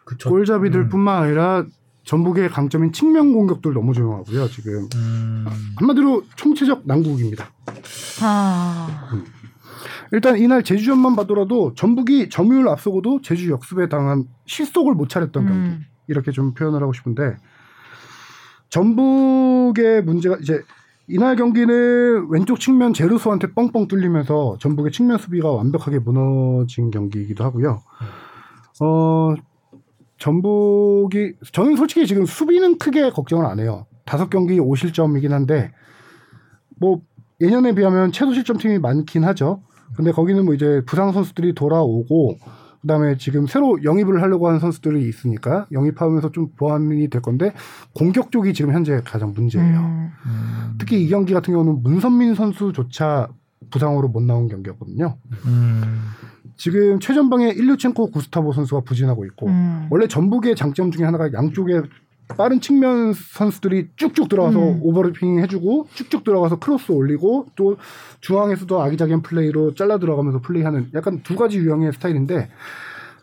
[0.06, 0.30] 그쵸.
[0.30, 1.64] 골잡이들뿐만 아니라
[2.04, 4.48] 전북의 강점인 측면 공격들 너무 조용하고요.
[4.50, 5.46] 지금 음,
[5.78, 7.46] 한마디로 총체적 난국입니다.
[8.22, 9.12] 아,
[10.12, 15.86] 일단 이날 제주전만 봐더라도 전북이 점유율 앞서고도 제주 역습에 당한 실속을 못 차렸던 경기 음.
[16.08, 17.38] 이렇게 좀 표현을 하고 싶은데
[18.70, 20.62] 전북의 문제가 이제
[21.08, 27.82] 이날 경기는 왼쪽 측면 제루소한테 뻥뻥 뚫리면서 전북의 측면 수비가 완벽하게 무너진 경기이기도 하고요.
[28.82, 29.36] 어
[30.22, 33.88] 전북이 저는 솔직히 지금 수비는 크게 걱정을 안 해요.
[34.06, 35.72] 다섯 경기 5실점이긴 한데
[36.80, 37.02] 뭐
[37.42, 39.64] 예년에 비하면 최소 실점 팀이 많긴 하죠.
[39.96, 42.38] 근데 거기는 뭐 이제 부상 선수들이 돌아오고
[42.82, 47.52] 그다음에 지금 새로 영입을 하려고 하는 선수들이 있으니까 영입하면서 좀 보완이 될 건데
[47.96, 49.80] 공격 쪽이 지금 현재 가장 문제예요.
[49.80, 50.74] 음.
[50.78, 53.28] 특히 이 경기 같은 경우는 문선민 선수조차
[53.72, 55.18] 부상으로 못 나온 경기였거든요.
[55.46, 55.82] 음,
[56.62, 59.88] 지금 최전방에 일류첸코 구스타보 선수가 부진하고 있고 음.
[59.90, 61.82] 원래 전북의 장점 중에 하나가 양쪽에
[62.38, 64.80] 빠른 측면 선수들이 쭉쭉 들어가서 음.
[64.84, 67.78] 오버래핑 해주고 쭉쭉 들어가서 크로스 올리고 또
[68.20, 72.52] 중앙에서도 아기자기한 플레이로 잘라 들어가면서 플레이하는 약간 두 가지 유형의 스타일인데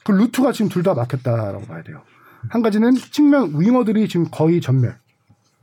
[0.04, 2.00] 그 루트가 지금 둘 다 막혔다라고 봐야 돼요.
[2.48, 4.96] 한 가지는 측면 윙어들이 지금 거의 전멸.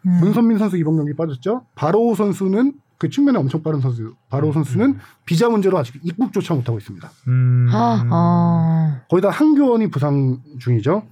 [0.05, 0.19] 음.
[0.21, 1.65] 문선민 선수 이번 경기 빠졌죠.
[1.75, 4.15] 바로우 선수는 그 측면에 엄청 빠른 선수.
[4.29, 7.11] 바로우 선수는 비자 문제로 아직 입국조차 못하고 있습니다.
[7.27, 9.01] 음, 아, 아.
[9.09, 11.03] 거의 다 한교원이 부상 중이죠.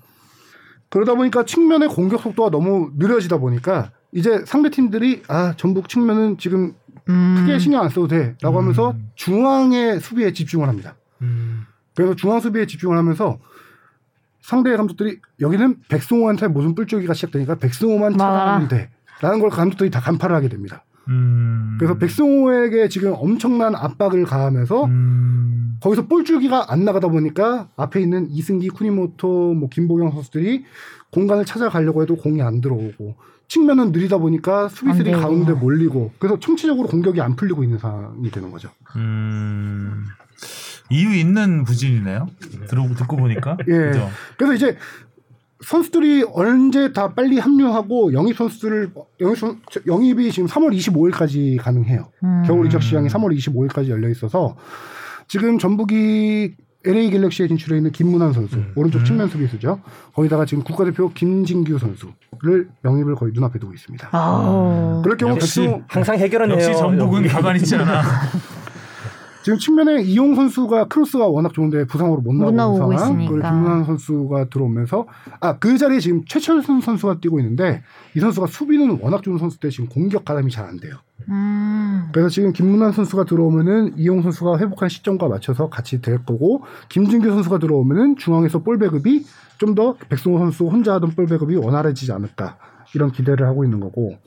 [0.90, 6.74] 그러다 보니까 측면의 공격 속도가 너무 느려지다 보니까 이제 상대 팀들이 아 전북 측면은 지금
[7.10, 7.36] 음.
[7.40, 8.58] 크게 신경 안 써도 돼라고 음.
[8.58, 10.96] 하면서 중앙의 수비에 집중을 합니다.
[11.22, 11.66] 음,
[11.96, 13.40] 그래서 중앙 수비에 집중을 하면서
[14.42, 18.12] 상대 감독들이 여기는 백승호한테 무슨 뿔조기가 시작되니까 백승호만.
[18.14, 20.86] 차단하면 돼라는 걸 감독들이 다 간파를 하게 됩니다.
[21.10, 28.30] 음, 그래서 백승호에게 지금 엄청난 압박을 가하면서 음, 거기서 볼줄기가 안 나가다 보니까 앞에 있는
[28.30, 30.64] 이승기, 쿠니모토, 뭐 김보경 선수들이
[31.12, 33.16] 공간을 찾아가려고 해도 공이 안 들어오고
[33.48, 35.12] 측면은 느리다 보니까 수비들이.
[35.12, 38.70] 가운데 몰리고 그래서 총체적으로 공격이 안 풀리고 있는 상황이 되는 거죠.
[38.96, 40.06] 음,
[40.90, 42.28] 이유 있는 부진이네요.
[42.68, 43.58] 들어 듣고 보니까.
[43.68, 43.74] 예.
[43.74, 44.10] 그죠?
[44.38, 44.78] 그래서 이제
[45.64, 48.92] 선수들이 언제 다 빨리 합류하고 영입 선수들을
[49.22, 52.08] 영입, 선- 영입이 지금 3월 25일까지 가능해요.
[52.24, 52.44] 음.
[52.46, 54.56] 겨울 이적 시장이 3월 25일까지 열려 있어서
[55.28, 56.56] 지금 전북이
[56.86, 58.74] LA 갤럭시에 진출해 있는 김문환 선수 음.
[58.76, 59.06] 오른쪽 음.
[59.06, 59.80] 측면 수비수죠.
[60.14, 64.10] 거기다가 지금 국가대표 김진규 선수를 영입을 거의 눈앞에 두고 있습니다.
[64.12, 65.00] 아.
[65.04, 66.56] 그럴 경우 역시 백승호 항상 해결은 해요.
[66.56, 67.28] 역시 전북은.
[67.30, 68.02] 가만히 있지 않아.
[69.44, 73.18] 지금 측면에 이용 선수가 크로스가 워낙 좋은데 부상으로 못못 나오는 나오고 상황.
[73.18, 75.06] 그리고 김문환 선수가 들어오면서
[75.42, 77.84] 아 그 자리에 지금 최철선 선수가 뛰고 있는데
[78.16, 80.96] 이 선수가 수비는 워낙 좋은 선수인데 지금 공격 가담이 잘 안 돼요.
[81.30, 82.10] 음.
[82.14, 87.60] 그래서 지금 김문환 선수가 들어오면은 이용 선수가 회복한 시점과 맞춰서 같이 될 거고 김진규 선수가
[87.60, 89.26] 들어오면은 중앙에서 볼 배급이
[89.58, 92.58] 좀 더 백승호 선수 혼자 하던 볼 배급이 원활해지지 않을까
[92.96, 94.18] 이런 기대를 하고 있는 거고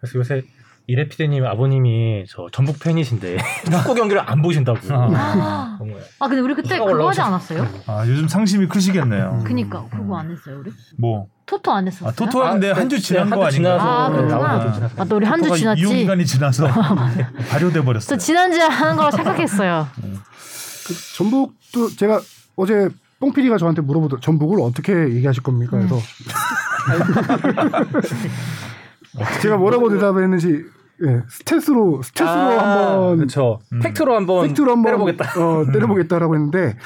[0.00, 0.44] 그래서 요새
[0.90, 3.36] 이래 피디님 아버님이 저 전북 팬이신데
[3.70, 4.78] 축구 경기를 안 보신다고.
[4.90, 5.76] 아.
[5.78, 7.20] 너무 아 근데 우리 그때 그거 하지.
[7.20, 7.68] 않았어요?
[7.86, 9.42] 아, 요즘 상심이 크시겠네요.
[9.46, 10.72] 그니까 그거 안 했어요 우리?
[10.96, 12.08] 뭐, 토토 안 했었어요?
[12.08, 13.76] 아, 토토 하는데 아, 한주 네, 지난 한주 거 아닌가?
[13.78, 14.60] 아, 네, 그렇구나.
[14.62, 14.96] 좀 지났어요.
[14.98, 15.80] 맞다 우리 한 주 지났지.
[15.82, 16.66] 이용 기간이 지나서
[17.50, 18.18] 발효돼 저 버렸어요.
[18.18, 19.86] 지난주에 하는 거라 생각했어요.
[20.86, 22.18] 그 전북도 제가
[22.56, 22.88] 어제
[23.20, 25.76] 뽕피디가 저한테 물어보더 전북을 어떻게 얘기하실 겁니까?
[25.76, 25.98] 그래서
[29.42, 30.64] 제가 뭐라고 대답했는지
[31.06, 33.60] 예, stat으로 stat으로 아, 한번 그렇죠.
[33.72, 33.80] 음.
[33.80, 35.40] 팩트로 한번 팩트로 한번 때려보겠다.
[35.40, 36.76] 어, 때려보겠다라고 했는데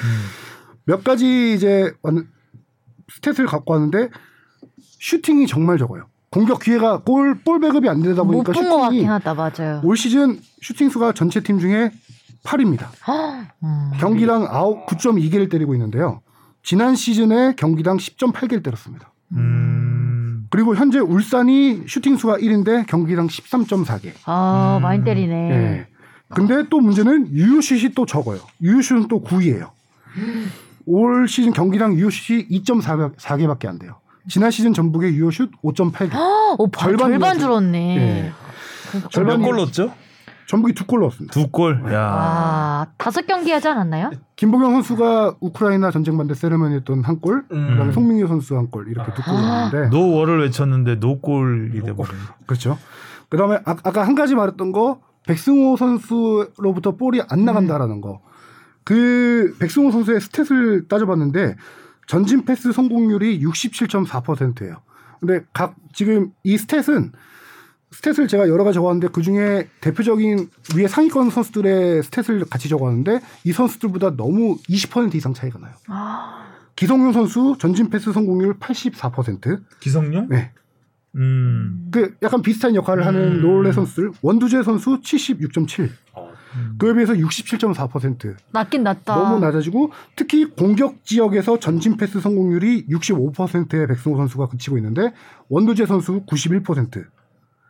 [0.85, 2.27] 몇 가지 이제 완-
[3.21, 4.09] stat을 갖고 왔는데
[4.99, 6.05] 슈팅이 정말 적어요.
[6.29, 9.81] 공격 기회가 골, 볼 배급이 안 되다 못 보니까 본것 같긴 슈팅이 하다 맞아요.
[9.83, 11.91] 올 시즌 슈팅 수가 전체 팀 중에
[12.43, 12.87] 8입니다.
[13.63, 13.91] 음.
[13.99, 16.21] 경기당 9, 9.2개를 때리고 있는데요.
[16.63, 19.11] 지난 시즌에 경기당 10.8개를 때렸습니다.
[19.33, 19.92] 음.
[20.53, 24.11] 그리고 현재 울산이 슈팅 수가 1인데 경기당 13.4개.
[24.25, 24.83] 아 음.
[24.83, 25.33] 많이 때리네.
[25.51, 25.87] 예.
[26.29, 28.39] 근데 또 문제는 유효슛이 또 적어요.
[28.61, 29.71] 유효슛은 또 9위예요.
[30.85, 33.95] 올 시즌 경기당 유효슛이 2.4개밖에 안 돼요.
[34.29, 36.13] 지난 시즌 전북의 유효슛 5.8개.
[36.13, 37.39] 어, 바- 절반 절반.
[37.39, 37.97] 줄었네.
[37.97, 38.31] 예.
[38.91, 39.09] 그러니까.
[39.09, 39.91] 절반이- 몇골 넣었죠?
[40.53, 41.33] 전북이 두 골 넣었습니다.
[41.33, 41.81] 두 골.
[41.91, 41.99] 야.
[42.11, 44.11] 아 다섯 경기 하지 않았나요?
[44.35, 47.67] 김보경 선수가 우크라이나 전쟁 반대 세레머니 했던 한 골, 음.
[47.71, 49.41] 그다음에 송민규 선수 한 골 이렇게 두골 아.
[49.41, 52.13] 넣었는데 no war를 외쳤는데 no goal이 돼버린.
[52.45, 52.77] 그렇죠.
[53.29, 58.21] 그다음에 아, 아까 한 가지 말했던 거 백승호 선수로부터 볼이 안 나간다라는 거.
[58.83, 61.55] 그 백승호 선수의 stat을 따져봤는데
[62.05, 64.75] 전진 패스 성공률이 67.4%예요.
[65.19, 67.11] 근데 각 지금 이 stat은
[67.93, 73.51] stat을 제가 여러 가지 적었는데 그 중에 대표적인 위에 상위권 선수들의 stat을 같이 적었는데 이
[73.51, 75.73] 선수들보다 너무 20% 이상 차이가 나요.
[76.75, 79.61] 기성용 선수 전진 패스 성공률 84%.
[79.79, 80.27] 기성용?
[80.29, 80.51] 네.
[81.15, 81.89] 음.
[81.91, 83.41] 그 약간 비슷한 역할을 하는 음.
[83.41, 86.31] 노을레 선수들 원두재 선수 76.7 어,
[86.79, 89.15] 그에 비해서 67.4% 낮긴 낮다.
[89.15, 95.13] 너무 낮아지고 특히 공격 지역에서 전진 패스 성공률이 65%의 백승호 선수가 그치고 있는데
[95.49, 97.05] 원두재 선수 91%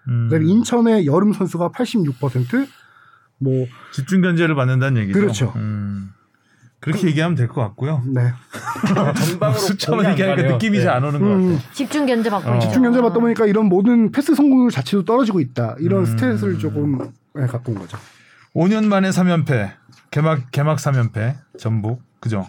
[0.08, 0.30] 음.
[0.30, 5.20] 그다음에 인천의 여름 선수가 86%뭐 집중 견제를 받는다는 얘기죠.
[5.20, 5.54] 그렇죠.
[5.56, 6.12] 음.
[6.80, 8.04] 그렇게 얘기하면 될 것 같고요.
[8.08, 8.34] 네.
[9.78, 10.50] 전방으로 안 얘기하니까.
[10.54, 10.84] 느낌이 네.
[10.84, 11.72] 잘안 오는 것 음, 같아요.
[11.74, 12.60] 집중 견제 받고 어.
[12.60, 16.16] 집중 견제 받다 보니까 이런 모든 패스 성공률 자체도 떨어지고 있다 이런 음.
[16.18, 16.98] 스탯을 조금
[17.36, 17.98] 네, 갖고 온 거죠.
[18.54, 19.72] 5년 만에 3연패.
[20.12, 21.36] 개막 개막 3연패.
[21.58, 22.02] 전북.
[22.20, 22.46] 그죠?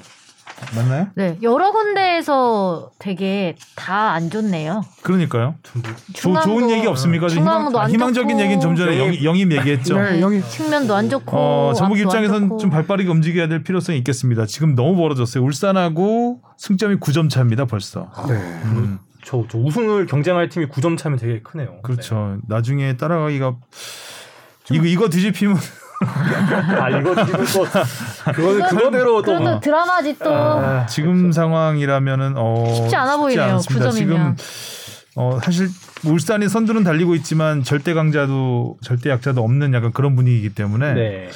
[0.75, 1.09] 맞나요?
[1.15, 4.83] 네 여러 군데에서 되게 다 안 좋네요.
[5.03, 5.55] 그러니까요.
[5.63, 5.81] 조,
[6.13, 7.29] 중앙도- 좋은 얘기 없습니까?
[7.29, 8.39] 좀 중앙도 희망, 안 희망적인.
[8.41, 9.99] 얘기는 좀 전에 영입, 영입 얘기했죠.
[9.99, 11.37] 네, 영이 측면도 안 좋고.
[11.37, 12.59] 어, 전북 입장에선.
[12.59, 14.47] 좀 발빠르게 움직여야 될 필요성이 있겠습니다.
[14.47, 15.43] 지금 너무 멀어졌어요.
[15.45, 18.11] 울산하고 승점이 9점 차입니다, 벌써.
[18.29, 18.35] 네.
[18.35, 21.81] 음, 저, 저 우승을 경쟁할 팀이 9점 차면 되게 크네요.
[21.83, 22.37] 그렇죠.
[22.47, 23.55] 나중에 따라가기가
[24.71, 25.63] 이거 이거 뒤집히면 네.
[26.81, 30.35] 아 이거 지금 또 그거 그건- 그거대로 또 그래도 드라마지 또.
[30.35, 33.87] 아, 지금 상황이라면 어 쉽지 않아 보이네요, 않습니다.
[33.91, 33.95] 9점이면.
[33.95, 34.37] 지금
[35.17, 35.69] 어 사실
[36.05, 41.29] 울산이 선두는 달리고 있지만 절대 강자도 절대 약자도 없는 약간 그런 분위기이기 때문에 네.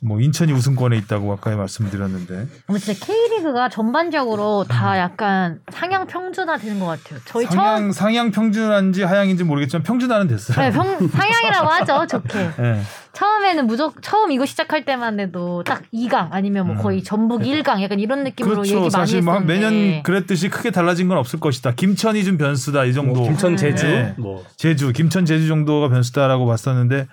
[0.00, 6.78] 뭐 인천이 우승권에 있다고 아까 말씀드렸는데 근데 진짜 K리그가 전반적으로 다 약간 상향 평준화 되는
[6.78, 7.20] 것 같아요.
[7.24, 10.58] 저희 처음 상향 상향 평준한지 하향인지 모르겠지만 평준화는 됐어요.
[10.58, 12.38] 네, 평, 상향이라고 하죠, 좋게.
[12.38, 12.80] 예.
[13.14, 18.00] 처음에는 무조건 처음 이거 시작할 때만 해도 딱 2강 아니면 뭐 거의 전북 1강 약간
[18.00, 18.70] 이런 느낌으로 그렇죠.
[18.70, 21.72] 얘기 많이 사실 뭐 했었는데 매년 그랬듯이 크게 달라진 건 없을 것이다.
[21.76, 23.20] 김천이 좀 변수다 이 정도.
[23.20, 24.14] 뭐 김천 제주 네.
[24.18, 27.06] 뭐 제주, 김천 제주 정도가 변수다라고 봤었는데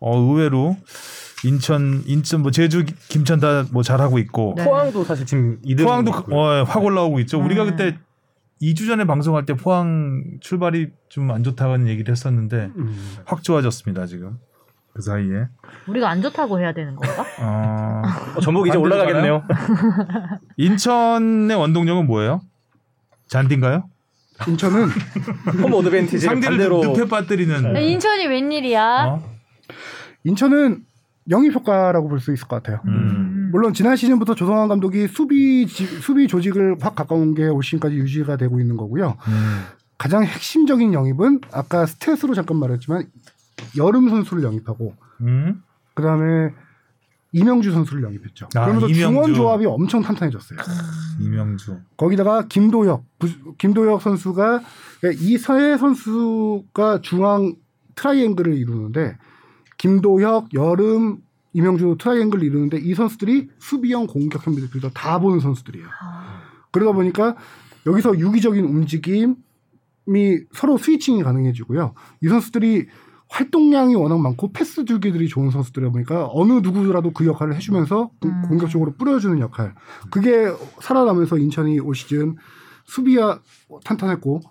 [0.00, 0.76] 어 의외로
[1.44, 4.64] 인천, 인천 뭐 제주, 김천 다 뭐 잘하고 있고 네.
[4.64, 7.40] 포항도 사실 지금 2등 포항도 그- 어, 확 올라오고 있죠.
[7.42, 7.70] 우리가 음.
[7.70, 7.98] 그때
[8.62, 13.16] 2주 전에 방송할 때 포항 출발이 좀 안 좋다는 얘기를 했었는데 음.
[13.26, 14.38] 확 좋아졌습니다 지금
[14.94, 15.46] 그 사이에.
[15.88, 17.22] 우리가 안 좋다고 해야 되는 건가?
[17.42, 18.02] 어,
[18.36, 19.42] 어, 전북 이제 올라가겠네요.
[20.56, 22.40] 인천의 원동력은 뭐예요?
[23.28, 23.84] 잔디인가요?
[24.48, 24.88] 인천은
[25.62, 27.74] 홈 어드밴티지 상대를 반대로 늪에 빠뜨리는.
[27.74, 29.04] 야, 인천이 웬일이야?
[29.06, 29.36] 어?
[30.24, 30.80] 인천은
[31.30, 32.80] 영입 효과라고 볼 수 있을 것 같아요.
[32.86, 33.48] 음.
[33.52, 38.36] 물론 지난 시즌부터 조성환 감독이 수비 지- 수비 조직을 확 가까운 게 올 시즌까지 유지가
[38.36, 39.16] 되고 있는 거고요.
[39.28, 39.62] 음.
[39.98, 43.06] 가장 핵심적인 영입은 아까 stat으로 잠깐 말했지만
[43.78, 45.62] 여름 선수를 영입하고 음?
[45.94, 46.52] 그다음에
[47.32, 48.46] 이명주 선수를 영입했죠.
[48.54, 49.00] 아, 그러면서 이명주.
[49.00, 50.58] 중원 조합이 엄청 탄탄해졌어요.
[51.20, 51.78] 이명주.
[51.96, 54.60] 거기다가 김도혁, 부- 김도혁 선수가
[55.00, 57.54] 그러니까 이 세 선수가 중앙
[57.94, 59.16] 트라이앵글을 이루는데
[59.78, 61.18] 김도혁, 여름,
[61.52, 65.86] 이명주 트라이앵글을 이루는데 이 선수들이 수비형 공격형 미드필더 다 보는 선수들이에요.
[66.70, 67.36] 그러다 보니까
[67.86, 69.34] 여기서 유기적인 움직임이
[70.52, 71.94] 서로 스위칭이 가능해지고요.
[72.22, 72.86] 이 선수들이
[73.28, 78.42] 활동량이 워낙 많고 패스 주기들이 좋은 선수들이다 보니까 어느 누구라도 그 역할을 해주면서 공- 음.
[78.48, 79.74] 공격적으로 뿌려주는 역할.
[80.10, 80.46] 그게
[80.80, 82.36] 살아나면서 인천이 올 시즌
[82.84, 83.40] 수비가
[83.84, 84.42] 탄탄했고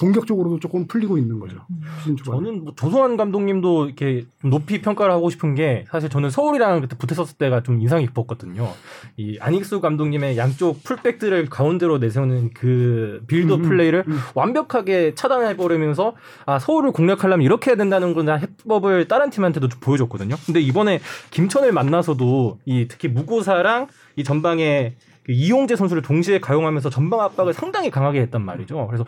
[0.00, 1.60] 공격적으로도 조금 풀리고 있는 거죠.
[2.00, 2.44] 시즌 초반에.
[2.44, 6.96] 저는 뭐 조성환 감독님도 이렇게 좀 높이 평가를 하고 싶은 게 사실 저는 서울이랑 그때
[6.96, 8.68] 붙었을 때가 좀 인상이 깊었거든요.
[9.16, 14.18] 이 안익수 감독님의 양쪽 풀백들을 가운데로 내세우는 그 빌드 음, 플레이를 음.
[14.34, 16.14] 완벽하게 차단해 버리면서
[16.44, 20.34] 아 서울을 공략하려면 이렇게 해야 된다는 거나 해법을 다른 팀한테도 좀 보여줬거든요.
[20.44, 23.86] 근데 이번에 김천을 만나서도 이 특히 무고사랑
[24.16, 24.94] 이 전방에
[25.28, 28.86] 이용재 선수를 동시에 가용하면서 전방 압박을 상당히 강하게 했단 말이죠.
[28.88, 29.04] 그래서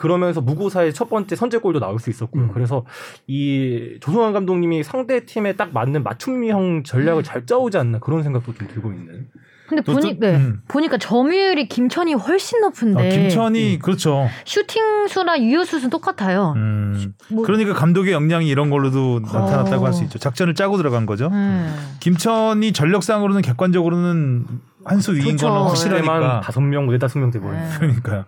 [0.00, 2.44] 그러면서 무고사의 첫 번째 선제골도 나올 수 있었고요.
[2.44, 2.50] 음.
[2.54, 2.86] 그래서
[3.26, 8.66] 이 조성환 감독님이 상대 팀에 딱 맞는 맞춤형 전략을 잘 짜오지 않나 그런 생각도 좀
[8.66, 9.28] 들고 있는.
[9.68, 10.36] 근데 또- 보니, 또- 네.
[10.36, 10.62] 음.
[10.68, 14.26] 보니까 점유율이 김천이 훨씬 높은데 어, 김천이 그렇죠.
[14.46, 16.54] 슈팅 수나 유효 수는 똑같아요.
[16.56, 17.12] 음.
[17.30, 19.86] 뭐- 그러니까 감독의 역량이 이런 걸로도 나타났다고 어.
[19.86, 20.18] 할수 있죠.
[20.18, 21.28] 작전을 짜고 들어간 거죠.
[21.30, 21.72] 음.
[22.00, 24.46] 김천이 전력상으로는 객관적으로는
[24.82, 25.48] 한 수 위인 그렇죠.
[25.48, 26.40] 건만 확실하니까.
[26.42, 27.60] 다섯 명, 네 다섯 명 돼버린.
[27.60, 27.68] 네.
[27.78, 28.24] 그러니까요.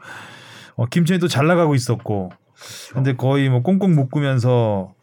[0.76, 2.30] 어, 김천이 또잘 나가고 있었고,
[2.92, 4.94] 근데 거의 뭐 꽁꽁 묶으면서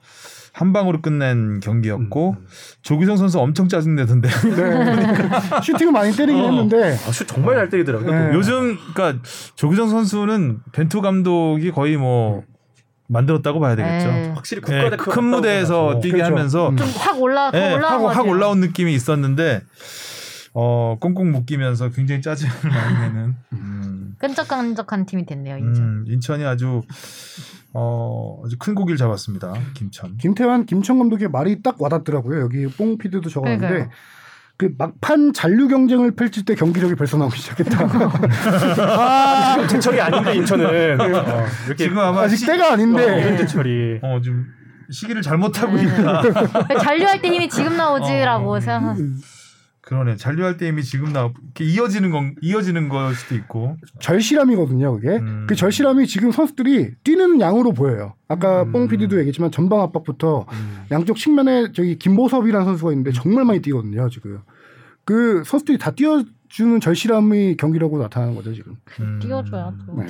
[0.59, 2.47] 한 방으로 끝낸 경기였고 음.
[2.82, 4.30] 조규성 선수 엄청 짜증내던데.
[4.30, 5.61] 네.
[5.63, 6.47] 슈팅을 많이 때리긴 어.
[6.47, 8.11] 했는데 아, 슛 정말 잘 때리더라고요.
[8.11, 8.32] 네.
[8.32, 8.38] 또.
[8.38, 9.22] 요즘 그러니까
[9.55, 12.43] 조규성 선수는 벤투 감독이 거의 뭐
[13.07, 14.07] 만들었다고 봐야 되겠죠.
[14.07, 14.32] 네.
[14.36, 16.32] 확실히 예, 국가대표 큰 무대에서 뛰게 그렇죠.
[16.32, 16.78] 하면서 음.
[16.78, 18.32] 좀확 올라 것확 같아요.
[18.32, 19.61] 올라온 느낌이 있었는데
[20.53, 25.57] 어 꽁꽁 묶이면서 굉장히 짜증을 많이 내는 음, 끈적끈적한 팀이 됐네요.
[25.57, 25.83] 인천.
[25.83, 26.81] 음, 인천이 아주
[27.73, 29.53] 어 아주 큰 고기를 잡았습니다.
[29.75, 30.17] 김천.
[30.17, 32.41] 김태환 김천 감독의 말이 딱 와닿더라고요.
[32.41, 33.89] 여기 뽕 피드도 적었는데 그러니까요.
[34.57, 37.79] 그 막판 잔류 경쟁을 펼칠 때 경기력이 벌써 나오기 시작했다.
[38.83, 40.65] 아, 제철이 아닌데 인천은
[40.99, 41.05] 어,
[41.67, 44.47] 이렇게 지금 아마 아직 시- 때가 아닌데 이런 제철이 어 지금
[44.91, 45.83] 시기를 잘못하고 네.
[45.83, 46.21] 있다.
[46.83, 48.59] 잔류할 때 힘이 지금 나오지라고 어.
[48.59, 48.97] 생각.
[49.89, 50.17] 그러네.
[50.17, 53.75] 잔류할 때 이미 지금 나 이렇게 이어지는 건 이어지는 걸 수도 있고.
[53.99, 54.93] 절실함이거든요.
[54.93, 55.47] 그게 음.
[55.49, 58.13] 그 절실함이 지금 선수들이 뛰는 양으로 보여요.
[58.27, 58.71] 아까 음.
[58.71, 60.83] 뽕 PD도 얘기했지만 전방 압박부터 음.
[60.91, 64.07] 양쪽 측면에 저기 김보섭이라는 선수가 있는데 정말 많이 뛰거든요.
[64.09, 64.41] 지금
[65.05, 68.75] 그 선수들이 다 뛰어주는 절실함이 경기라고 나타나는 거죠 지금.
[68.99, 69.17] 음.
[69.19, 70.03] 띄워줘야 또.
[70.03, 70.05] 네.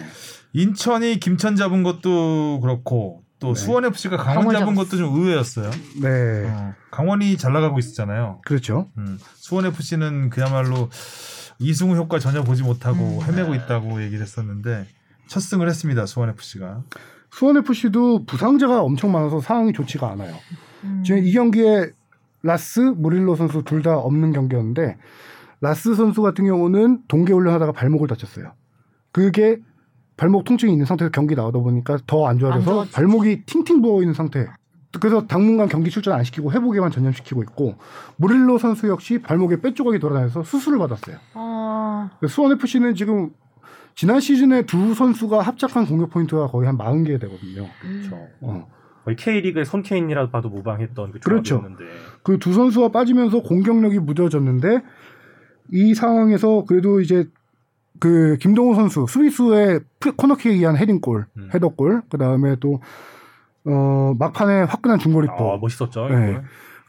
[0.51, 3.59] 인천이 김천 잡은 것도 그렇고 또 네.
[3.59, 4.89] 수원 FC가 강원, 강원 잡은 잡았어.
[4.89, 5.71] 것도 좀 의외였어요.
[6.01, 6.45] 네.
[6.49, 8.41] 어, 강원이 잘 나가고 있었잖아요.
[8.45, 8.87] 그렇죠.
[8.97, 10.89] 음, 수원 FC는 그야말로
[11.59, 13.21] 이승우 효과 전혀 보지 못하고 음.
[13.23, 14.85] 헤매고 있다고 얘기를 했었는데
[15.27, 16.05] 첫 승을 했습니다.
[16.05, 16.83] 수원 FC가.
[17.31, 20.33] 수원 FC도 부상자가 엄청 많아서 상황이 좋지가 않아요.
[20.83, 21.03] 음.
[21.05, 21.91] 지금 이 경기에
[22.41, 24.97] 라스, 무릴로 선수 둘 다 없는 경기였는데
[25.61, 28.53] 라스 선수 같은 경우는 동계 훈련하다가 발목을 다쳤어요.
[29.11, 29.57] 그게
[30.20, 32.93] 발목 통증이 있는 상태에서 경기 나오다 보니까 더안안 좋아져서 좋아졌지.
[32.93, 34.47] 발목이 팅팅 부어 있는 상태.
[34.99, 37.76] 그래서 당분간 경기 출전 안 시키고 회복에만 전념시키고 있고
[38.17, 41.15] 무릴로 선수 역시 발목에 뼈 조각이 돌아다녀서 수술을 받았어요.
[41.36, 43.30] 어, 수원 FC는 지금
[43.95, 47.67] 지난 시즌에 두 선수가 합작한 공격 포인트가 거의 한 40개 되거든요.
[47.86, 48.09] 음.
[48.41, 48.67] 어.
[49.05, 51.63] 거의 K리그의 손케인이라도 봐도 모방했던 그 그렇죠.
[52.24, 54.82] 그 두 선수가 빠지면서 공격력이 무뎌졌는데
[55.72, 57.30] 이 상황에서 그래도 이제
[58.00, 61.50] 그 김동호 선수 수비수의 프- 코너킥에 의한 헤딩골, 음.
[61.54, 62.82] 헤더골, 그 다음에 또
[63.66, 65.36] 어, 막판에 화끈한 중거리골.
[65.38, 66.08] 아, 멋있었죠.
[66.08, 66.41] 네.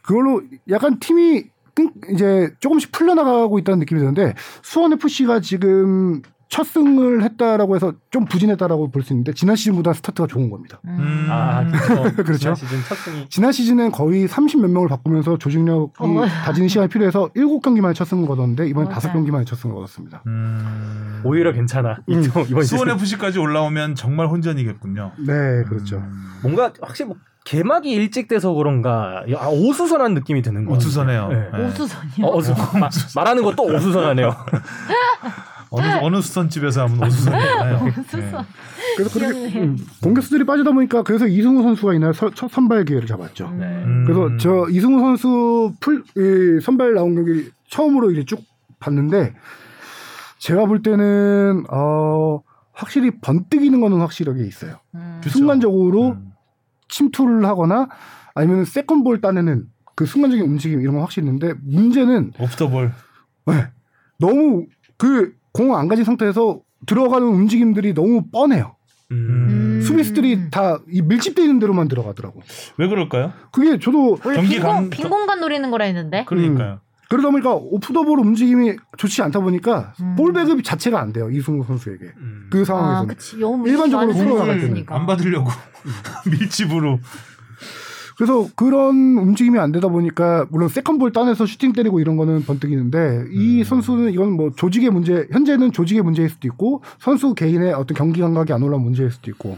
[0.03, 1.45] 그걸로 약간 팀이
[1.75, 8.25] 끈- 이제 조금씩 풀려나가고 있다는 느낌이 드는데 수원 FC가 지금 첫 승을 했다라고 해서 좀
[8.25, 10.81] 부진했다라고 볼 수 있는데 지난 시즌보다 스타트가 좋은 겁니다.
[10.85, 11.25] 음.
[11.29, 12.03] 아, 그렇죠.
[12.23, 12.37] 그렇죠.
[12.37, 16.25] 지난 시즌 첫 승이 지난 시즌엔 거의 30 몇 명을 바꾸면서 조직력이 어.
[16.43, 18.99] 다지는 시간이 필요해서 7경기 만에 첫 승을 거뒀는데 이번엔 맞아요.
[19.13, 20.23] 5경기 만에 첫 승을 거뒀습니다.
[20.27, 21.21] 음.
[21.23, 21.99] 오히려 괜찮아.
[22.09, 22.21] 음.
[22.21, 25.13] 이번 수원 시즌 FC까지 올라오면 정말 혼전이겠군요.
[25.25, 25.97] 네, 그렇죠.
[25.99, 26.31] 음.
[26.43, 30.73] 뭔가 확실히 뭐 개막이 일찍 돼서 그런가 아, 오수선한 느낌이 드는 거.
[30.75, 31.27] 오수선해요.
[31.29, 31.49] 네.
[31.57, 31.65] 네.
[31.67, 32.25] 오수선이요.
[32.25, 32.53] 어, 오수.
[32.77, 34.35] 마- 말하는 것도 오수선하네요.
[35.71, 37.75] 어느 어느 수선집에서 하면 오수선이잖아요.
[37.87, 38.45] 오수선.
[38.97, 39.59] 그래서 그렇게.
[39.61, 43.45] 음, 공격수들이 빠지다 보니까 그래서 이승우 선수가 이날 서- 첫 선발 기회를 잡았죠.
[43.47, 43.61] 음.
[43.61, 44.03] 음.
[44.05, 48.41] 그래서 저 이승우 선수 풀 이, 선발 나온 경기 처음으로 이제 쭉
[48.79, 49.33] 봤는데
[50.39, 52.41] 제가 볼 때는 어
[52.73, 54.75] 확실히 번뜩이는 거는 확실하게 있어요.
[54.95, 55.21] 음.
[55.23, 55.37] 그쵸.
[55.37, 56.31] 순간적으로 음.
[56.89, 57.87] 침투를 하거나
[58.35, 62.91] 아니면 세컨볼 따내는 그 순간적인 움직임 이런 건 확실히 있는데 문제는 오프더볼.
[64.19, 64.65] 너무
[64.97, 68.75] 그 공안 가진 상태에서 들어가는 움직임들이 너무 뻔해요.
[69.11, 69.15] 음.
[69.79, 69.81] 음.
[69.81, 72.41] 수비수들이 다 이 밀집되어 있는 대로만 들어가더라고.
[72.77, 73.33] 왜 그럴까요?
[73.51, 76.23] 그게 저도 경기 빈, 감- 공, 빈 공간 노리는 거라 했는데.
[76.25, 76.79] 그러니까요.
[77.09, 80.15] 그러다 보니까 오프더볼 움직임이 좋지 않다 보니까 음.
[80.15, 82.47] 볼 배급이 자체가 안 돼요 이승우 선수에게 음.
[82.49, 83.37] 그 아, 그치.
[83.37, 84.85] 너무 일반적으로 흘러나갈 때는.
[84.87, 85.49] 안 받으려고
[86.31, 86.99] 밀집으로.
[88.21, 93.61] 그래서 그런 움직임이 안 되다 보니까 물론 세컨볼 따내서 슈팅 때리고 이런 거는 번뜩이는데 이
[93.61, 93.63] 음.
[93.63, 98.53] 선수는 이건 뭐 조직의 문제 현재는 조직의 문제일 수도 있고 선수 개인의 어떤 경기 감각이
[98.53, 99.57] 안 올라온 문제일 수도 있고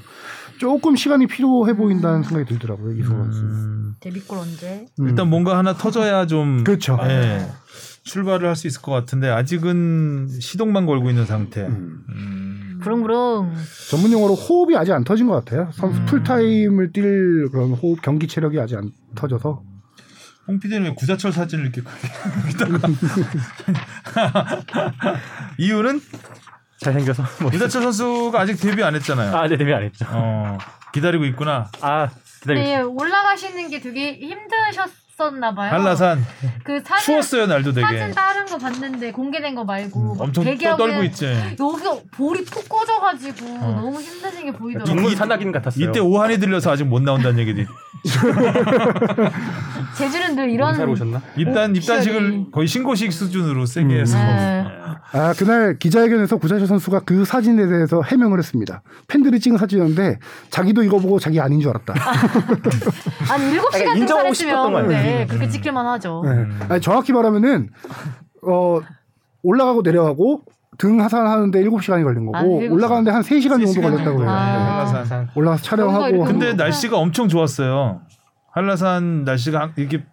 [0.59, 3.41] 조금 시간이 필요해 보인다는 생각이 들더라고요 이승우 선수.
[3.41, 3.95] 음.
[3.99, 4.85] 데뷔골 언제?
[4.97, 5.09] 음.
[5.09, 6.97] 일단 뭔가 하나 터져야 좀 그렇죠.
[7.03, 7.45] 예,
[8.03, 11.63] 출발을 할 수 있을 것 같은데 아직은 시동만 걸고 있는 상태.
[11.67, 12.05] 음.
[12.83, 12.85] 음.
[13.03, 13.53] 부릉부릉.
[13.89, 15.69] 전문 용어로 호흡이 아직 안 터진 것 같아요.
[15.73, 16.05] 선수 음.
[16.05, 19.63] 풀타임을 뛸 그런 호흡 경기 체력이 아직 안 터져서
[20.47, 21.81] 홍 PD는 왜 구자철 사진을 이렇게
[25.57, 26.01] 이유는
[26.79, 27.51] 잘생겨서 뭐.
[27.53, 29.35] 이다철 선수가 아직 데뷔 안 했잖아요.
[29.35, 30.05] 아, 네, 데뷔 안 했죠.
[30.09, 30.57] 어,
[30.93, 31.69] 기다리고 있구나.
[31.81, 32.09] 아,
[32.41, 35.71] 기다리고 네, 올라가시는 게 되게 힘드셨 었나 봐요.
[35.71, 36.25] 한라산
[36.63, 37.85] 그 사진 추웠어요 날도 되게.
[37.85, 41.25] 사진 다른 거 봤는데 공개된 거 말고 음, 막 엄청 대기하고 떨고 있지.
[41.25, 44.95] 여기가 볼이 푹 꺼져가지고 너무 힘드신 게 보이더라고요.
[44.95, 45.89] 동물 산악인 같았어요.
[45.89, 47.67] 이때 오한이 들려서 아직 못 나온다는 얘기지.
[49.97, 51.21] 제주는 늘 이런 오셨나?
[51.37, 52.45] 입단 입단식을.
[52.51, 54.17] 거의 신고식 수준으로 세게 해서.
[54.17, 54.65] 네.
[55.13, 58.81] 아 그날 기자회견에서 구자철 선수가 그 사진에 대해서 해명을 했습니다.
[59.07, 60.17] 팬들이 찍은 사진이었는데
[60.49, 61.93] 자기도 이거 보고 자기 아닌 줄 알았다.
[63.31, 64.87] 아니 일곱 시간 인정하고 싶었던.
[64.87, 66.23] 네, 그렇게 찍힐만 하죠.
[66.25, 66.47] 네.
[66.67, 67.69] 아니, 정확히 말하면은
[68.47, 68.79] 어
[69.43, 70.41] 올라가고 내려가고
[70.79, 72.71] 등 하산하는데 7시간이 걸린 거고 아, 시간.
[72.71, 74.31] 올라가는데 한 3시간 정도 걸렸다고 그래요.
[74.31, 74.83] 아.
[74.83, 74.91] 네.
[74.91, 75.29] 한라산.
[75.35, 76.57] 올라가서 촬영하고 근데 음.
[76.57, 78.01] 날씨가 엄청 좋았어요.
[78.51, 80.03] 한라산 날씨가 이렇게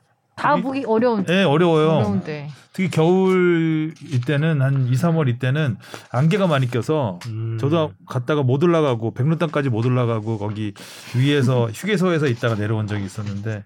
[0.41, 1.89] 다 보기 어려운 예, 어려워요.
[1.91, 2.49] 어려운데.
[2.73, 5.77] 특히 겨울 이때는 한 2, 3월 이때는
[6.13, 7.59] 안개가 많이 껴서 음.
[7.61, 10.73] 저도 갔다가 못 올라가고 백록담까지 못 올라가고 거기
[11.17, 13.65] 위에서 휴게소에서 있다가 내려온 적이 있었는데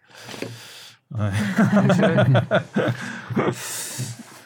[1.16, 1.31] 아,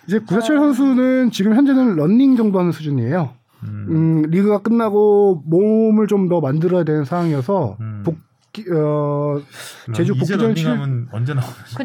[0.07, 3.31] 이제 구자철 선수는 지금 현재는 런닝 정도 하는 수준이에요.
[3.65, 8.03] 음, 음, 리그가 끝나고 몸을 좀 더 만들어야 되는 상황이어서 음.
[8.05, 8.19] 복귀
[8.73, 9.41] 어
[9.95, 11.85] 제주 복귀전 칠 런닝하면 언제 나오는 그,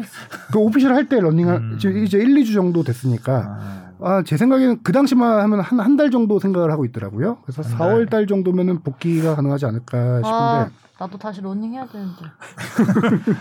[0.52, 1.76] 그 official 할 때 런닝 한 음.
[1.76, 6.38] 이제 1, 2주 정도 됐으니까 아, 제 생각에는 그 당시만 하면 한 한 달 정도
[6.38, 7.38] 생각을 하고 있더라고요.
[7.44, 12.24] 그래서 한 4월 달 정도면은 복귀가 가능하지 않을까 싶은데 아, 나도 다시 러닝 해야 되는데.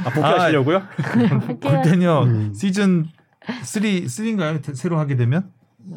[0.05, 0.81] 아, 복귀하시려고요?
[1.61, 2.53] 골때녀 음.
[2.53, 3.05] 시즌
[3.63, 4.75] 3 3인가요?
[4.75, 5.51] 새로 하게 되면 뭐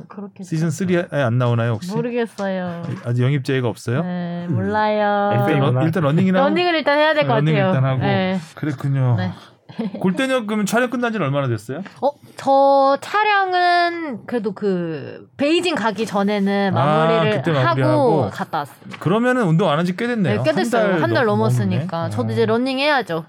[0.09, 1.93] 그렇게 시즌 3에 안 나오나요 혹시?
[1.95, 2.83] 모르겠어요.
[3.05, 4.03] 아직 영입 제의가 없어요?
[4.03, 5.31] 네, 몰라요.
[5.43, 7.67] FA 일단, 런, 일단 런닝이나 러닝을 일단 해야 될 것 같아요.
[7.69, 8.39] 일단 하고 네.
[8.55, 9.17] 그랬군요.
[9.17, 9.31] 네.
[10.01, 11.83] 골때녀 그러면 촬영 끝난 지는 얼마나 됐어요?
[12.01, 18.31] 어, 저 촬영은 그래도 그 베이징 가기 전에는 아, 마무리를 그때 하고 마무리하고.
[18.31, 18.99] 갔다 왔습니다.
[19.01, 20.43] 그러면은 운동 안 한 지 꽤 됐네요.
[20.43, 21.03] 네, 꽤 됐어요.
[21.03, 21.97] 한달 넘- 넘었으니까.
[21.97, 22.11] 넘었네.
[22.11, 22.33] 저도 어.
[22.33, 23.25] 이제 러닝 해야죠.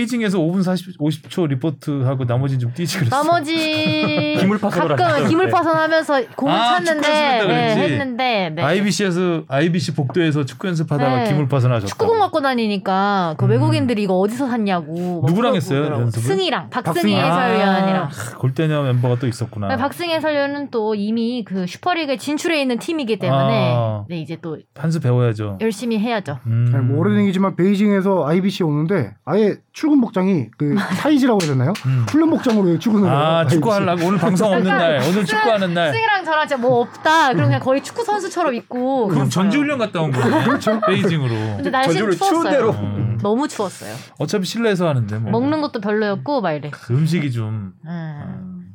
[0.00, 3.22] 베이징에서 5분 40, 50초 리포트 하고 나머지 좀 뛰지 그랬어요.
[3.22, 5.28] 나머지 가끔은.
[5.28, 5.52] 기물 네.
[5.52, 7.76] 파손하면서 공을 아, 찼는데 네.
[7.76, 8.62] 했는데 네.
[8.62, 11.28] IBC에서 IBC 복도에서 축구 연습하다가 네.
[11.30, 11.86] 기물 파손하셨다.
[11.88, 13.50] 축구공 갖고 다니니까 그 음.
[13.52, 15.54] 외국인들이 이거 어디서 샀냐고 막 누구랑.
[15.56, 16.36] 했어요, 연습을?
[16.36, 17.14] 승희랑 박승희.
[17.14, 19.68] 해설위원이랑 아, 골때녀 멤버가 또 있었구나.
[19.68, 24.04] 네, 박승희 해설위원은 또 이미 그 슈퍼리그에 진출해 있는 팀이기 때문에 아.
[24.10, 25.58] 네, 이제 또 한수 배워야죠.
[25.62, 26.38] 열심히 해야죠.
[26.46, 26.68] 음.
[26.70, 31.72] 잘뭐 오래된 얘기지만 베이징에서 IBC 오는데 아예 출근 복장이 그 사이즈라고 해야 되나요?
[31.86, 32.06] 음.
[32.08, 33.16] 훈련 복장으로 출근을 해요.
[33.16, 33.46] 아.
[33.46, 35.92] 축구하려고 오늘 방송 없는 날, 오늘 축구하는 날.
[35.92, 37.28] 승희랑 저랑 진짜 뭐 없다.
[37.32, 39.08] 그럼 그냥 거의 축구 선수처럼 입고.
[39.08, 39.30] 그럼 갔어요.
[39.30, 40.44] 전지 훈련 갔다 온 거네.
[40.44, 40.80] 그렇죠.
[40.80, 41.28] 베이징으로.
[41.56, 42.52] 근데 날씨는 전주를 추운 추웠어요.
[42.52, 42.70] 대로.
[42.72, 43.18] 음.
[43.22, 43.94] 너무 추웠어요.
[44.18, 45.30] 어차피 실내에서 하는데 뭐.
[45.32, 46.70] 먹는 것도 별로였고 막 이래.
[46.70, 48.72] 그 음식이 좀 음.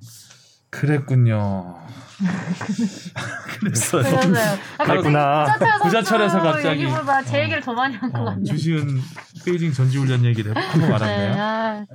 [0.70, 1.76] 그랬군요.
[3.59, 4.03] 그랬어요.
[4.78, 5.57] 아, 그랬구나.
[5.82, 6.84] 구자철에서 선수 갑자기.
[6.84, 8.43] 얘기보다 제 얘기를 더 많이 한것 어, 같네.
[8.43, 9.01] 주시은
[9.46, 11.36] 베이징 전지훈련 얘기를 하고 네, 말았네요.
[11.38, 11.86] 아,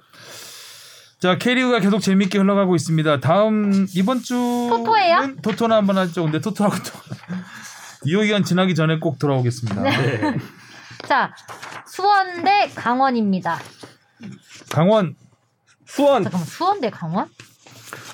[1.18, 3.20] 자, K리그가 계속 재밌게 흘러가고 있습니다.
[3.20, 5.36] 다음 이번 주 토토예요?
[5.42, 6.24] 토토나 한번 하죠.
[6.24, 6.92] 근데 토토하고 또
[8.05, 9.82] 이호 기간 지나기 전에 꼭 돌아오겠습니다.
[9.82, 10.36] 네.
[11.09, 11.34] 자,
[11.86, 13.59] 수원 대 강원입니다.
[14.70, 15.14] 강원
[15.86, 17.26] 수원 잠깐만, 수원 대 강원?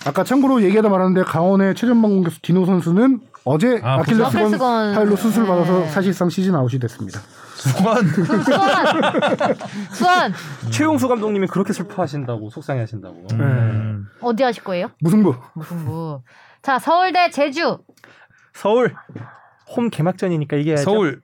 [0.07, 4.95] 아까 참고로 얘기하다 말았는데 강원의 최전방 공격수 디노 선수는 어제 아, 아킬레스건.
[4.95, 5.89] 파일로 수술 받아서 네.
[5.91, 7.21] 사실상 시즌 아웃이 됐습니다.
[7.63, 8.75] 수원 그럼 수원!
[9.93, 10.33] 수원!
[10.71, 13.27] 최용수 감독님이 그렇게 슬퍼하신다고 속상해하신다고.
[13.33, 14.07] 음.
[14.21, 14.91] 어디 하실 거예요?
[15.01, 15.37] 무승부.
[15.55, 16.21] 무슨 부.
[16.63, 17.79] 자, 서울 대 제주.
[18.53, 18.95] 서울
[19.77, 20.83] 홈 개막전이니까 이겨야죠.
[20.83, 21.23] 서울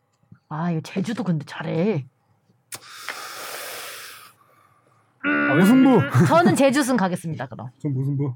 [0.48, 2.06] 아, 이거 제주도 근데 잘해.
[5.56, 6.00] 무승부.
[6.28, 7.68] 저는 제주승 가겠습니다, 그럼.
[7.82, 8.34] 전 무승부.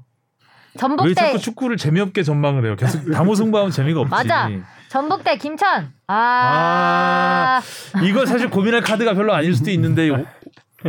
[0.77, 2.75] 전북 왜대 자꾸 축구를 재미없게 전망을 해요?
[2.75, 4.09] 계속 다무승부하면 재미가 없지.
[4.11, 4.49] 맞아.
[4.89, 5.91] 전북 대 김천.
[6.07, 7.61] 아.
[7.93, 8.01] 아.
[8.03, 10.25] 이거 사실 고민할 카드가 별로 아닐 수도 있는데 오-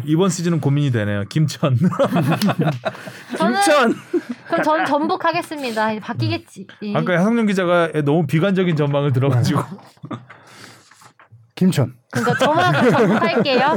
[0.05, 1.25] 이번 시즌은 고민이 되네요.
[1.29, 1.79] 김천.
[3.39, 3.95] 저는 김천
[4.49, 5.99] 그럼 저는 전북 하겠습니다.
[6.01, 6.67] 바뀌겠지.
[6.95, 9.63] 아까 하성룡 기자가 너무 비관적인 전망을 들어가지고
[11.55, 11.95] 김천.
[12.11, 13.77] 그러니까 저만 전북 할게요.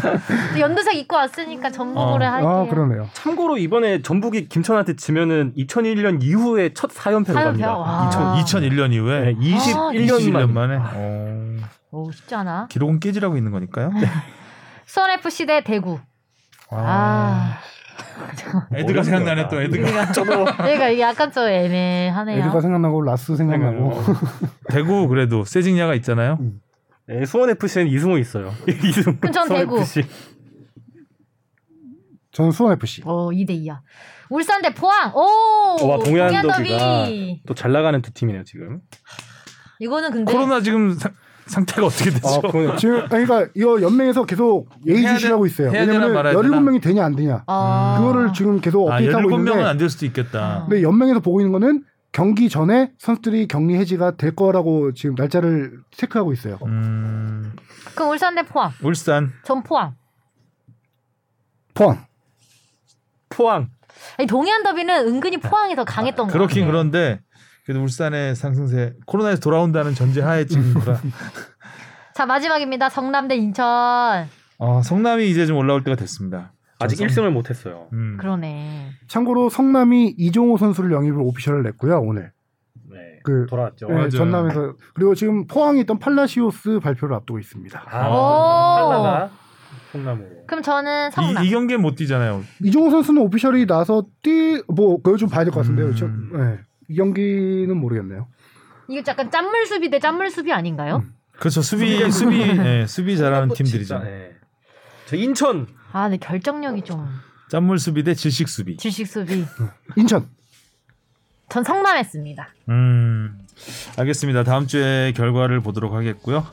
[0.59, 2.28] 연두색 입고 왔으니까 전북으로 어.
[2.28, 2.49] 할게요.
[2.49, 3.07] 아 그러네요.
[3.13, 7.43] 참고로 이번에 전북이 김천한테 지면은 2001년 이후에 첫 4연패로 사연패요?
[7.43, 7.78] 갑니다.
[7.78, 8.36] 와.
[8.43, 10.78] 2001년 이후에 네, 21년 21년 만에.
[10.78, 11.57] 만에 어,
[11.91, 12.67] 오, 쉽지 않아.
[12.69, 13.91] 기록은 깨지라고 있는 거니까요.
[14.86, 15.99] 수원 FC 대 대구.
[16.71, 17.57] 아, 아.
[18.75, 20.11] 애드가 생각나네 또 애드가.
[20.11, 22.39] 저도 그러니까 이게 약간 좀 애매하네요.
[22.39, 24.01] 에드가 생각나고 라스 생각나고.
[24.69, 26.39] 대구 그래도 세징야가 있잖아요.
[27.08, 28.53] 네, 수원 FC는 이승호 있어요.
[28.68, 29.18] 이승호.
[29.20, 29.80] 그럼 대구.
[29.80, 30.03] FC.
[32.32, 33.01] 저는 수원 FC.
[33.05, 33.80] 어 2대 2야.
[34.30, 35.12] 울산 대 포항.
[35.16, 35.88] 오.
[35.88, 37.41] 와, 동해안 더비가 더비.
[37.47, 38.82] 또잘 나가는 두 팀이네요 지금.
[39.80, 41.14] 이거는 근데 코로나 지금 상,
[41.45, 42.28] 상태가 어떻게 되죠?
[42.28, 44.93] 아, 그, 지금 아니, 그러니까 이거 연맹에서 계속 돼-
[45.47, 45.70] 있어요.
[45.72, 46.58] 해야 되나 왜냐면 말아야 되나?
[46.60, 47.43] 17명이 되냐 안 되냐.
[47.47, 47.97] 아.
[47.99, 50.58] 그거를 지금 계속 아, 업데이트하고 17명은 있는데 안될 수도 있겠다.
[50.58, 50.68] 어.
[50.68, 51.84] 근데 연맹에서 보고 있는 거는
[52.18, 56.57] 경기 전에 선수들이 격리 해지가 될 거라고 지금 날짜를 체크하고 있어요.
[56.65, 57.55] 음,
[57.93, 58.72] 그럼 울산 대 포항.
[58.82, 59.93] 울산 전 포항.
[61.76, 62.07] 포항.
[63.30, 63.70] 포항.
[64.18, 66.65] 아니, 동해안 더비는 은근히 포항이 더 강했던 거 그렇긴.
[66.65, 67.20] 그런데
[67.65, 70.99] 그래도 울산의 상승세 코로나에서 돌아온다는 전제하에 지금 거라.
[72.15, 72.89] 자 마지막입니다.
[72.89, 73.63] 성남 대 인천.
[73.68, 76.51] 아, 성남이 이제 좀 올라올 때가 됐습니다.
[76.80, 77.88] 아직 성- 1승을 못했어요.
[77.93, 78.17] 음.
[78.19, 78.91] 그러네.
[79.07, 82.32] 참고로 성남이 이종호 선수를 영입을 오피셜을 냈고요 오늘.
[82.89, 83.19] 네.
[83.23, 83.88] 그 돌아왔죠.
[83.88, 84.09] 네.
[84.09, 87.84] 전남에서 그리고 지금 포항에 있던 팔라시오스 발표를 앞두고 있습니다.
[87.88, 88.89] 아, 오.
[88.89, 89.32] 팔라가
[89.91, 90.28] 성남으로.
[90.47, 91.43] 그럼 저는 성남.
[91.43, 92.43] 이, 이 경기는 못 뛰잖아요.
[92.63, 95.88] 이종호 선수는 오피셜이 나서 뛰뭐 그걸 좀 봐야 될 것 같은데요.
[95.88, 95.95] 음.
[95.95, 96.07] 저,
[96.38, 96.59] 네.
[96.89, 98.28] 이 경기는 모르겠네요.
[98.89, 101.03] 이거 약간 짠물 수비 대 짠물 수비 아닌가요?
[101.39, 101.61] 그렇죠.
[101.61, 103.86] 수비 수비 예, 수비 잘하는 팀들이죠.
[103.99, 104.32] 진짜, 네.
[105.07, 105.67] 저 인천
[105.98, 107.08] 아, 근데 결정력이 좀
[107.50, 108.78] 짠물 수비 대 질식 수비.
[108.78, 109.45] 질식 수비.
[109.95, 110.28] 인천.
[111.50, 112.50] 전 성남했습니다.
[112.70, 113.39] 음.
[113.98, 114.43] 알겠습니다.
[114.43, 116.45] 다음 주에 결과를 보도록 하겠고요.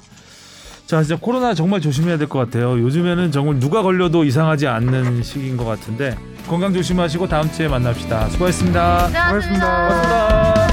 [0.87, 2.79] 자, 진짜 코로나 정말 조심해야 될 것 같아요.
[2.79, 6.17] 요즘에는 정말 누가 걸려도 이상하지 않는 시기인 것 같은데
[6.47, 8.29] 건강 조심하시고 다음 주에 만납시다.
[8.31, 9.07] 수고하셨습니다.
[9.07, 9.29] 고생하셨습니다.
[9.29, 9.89] 고맙습니다.
[9.89, 10.64] 고맙습니다.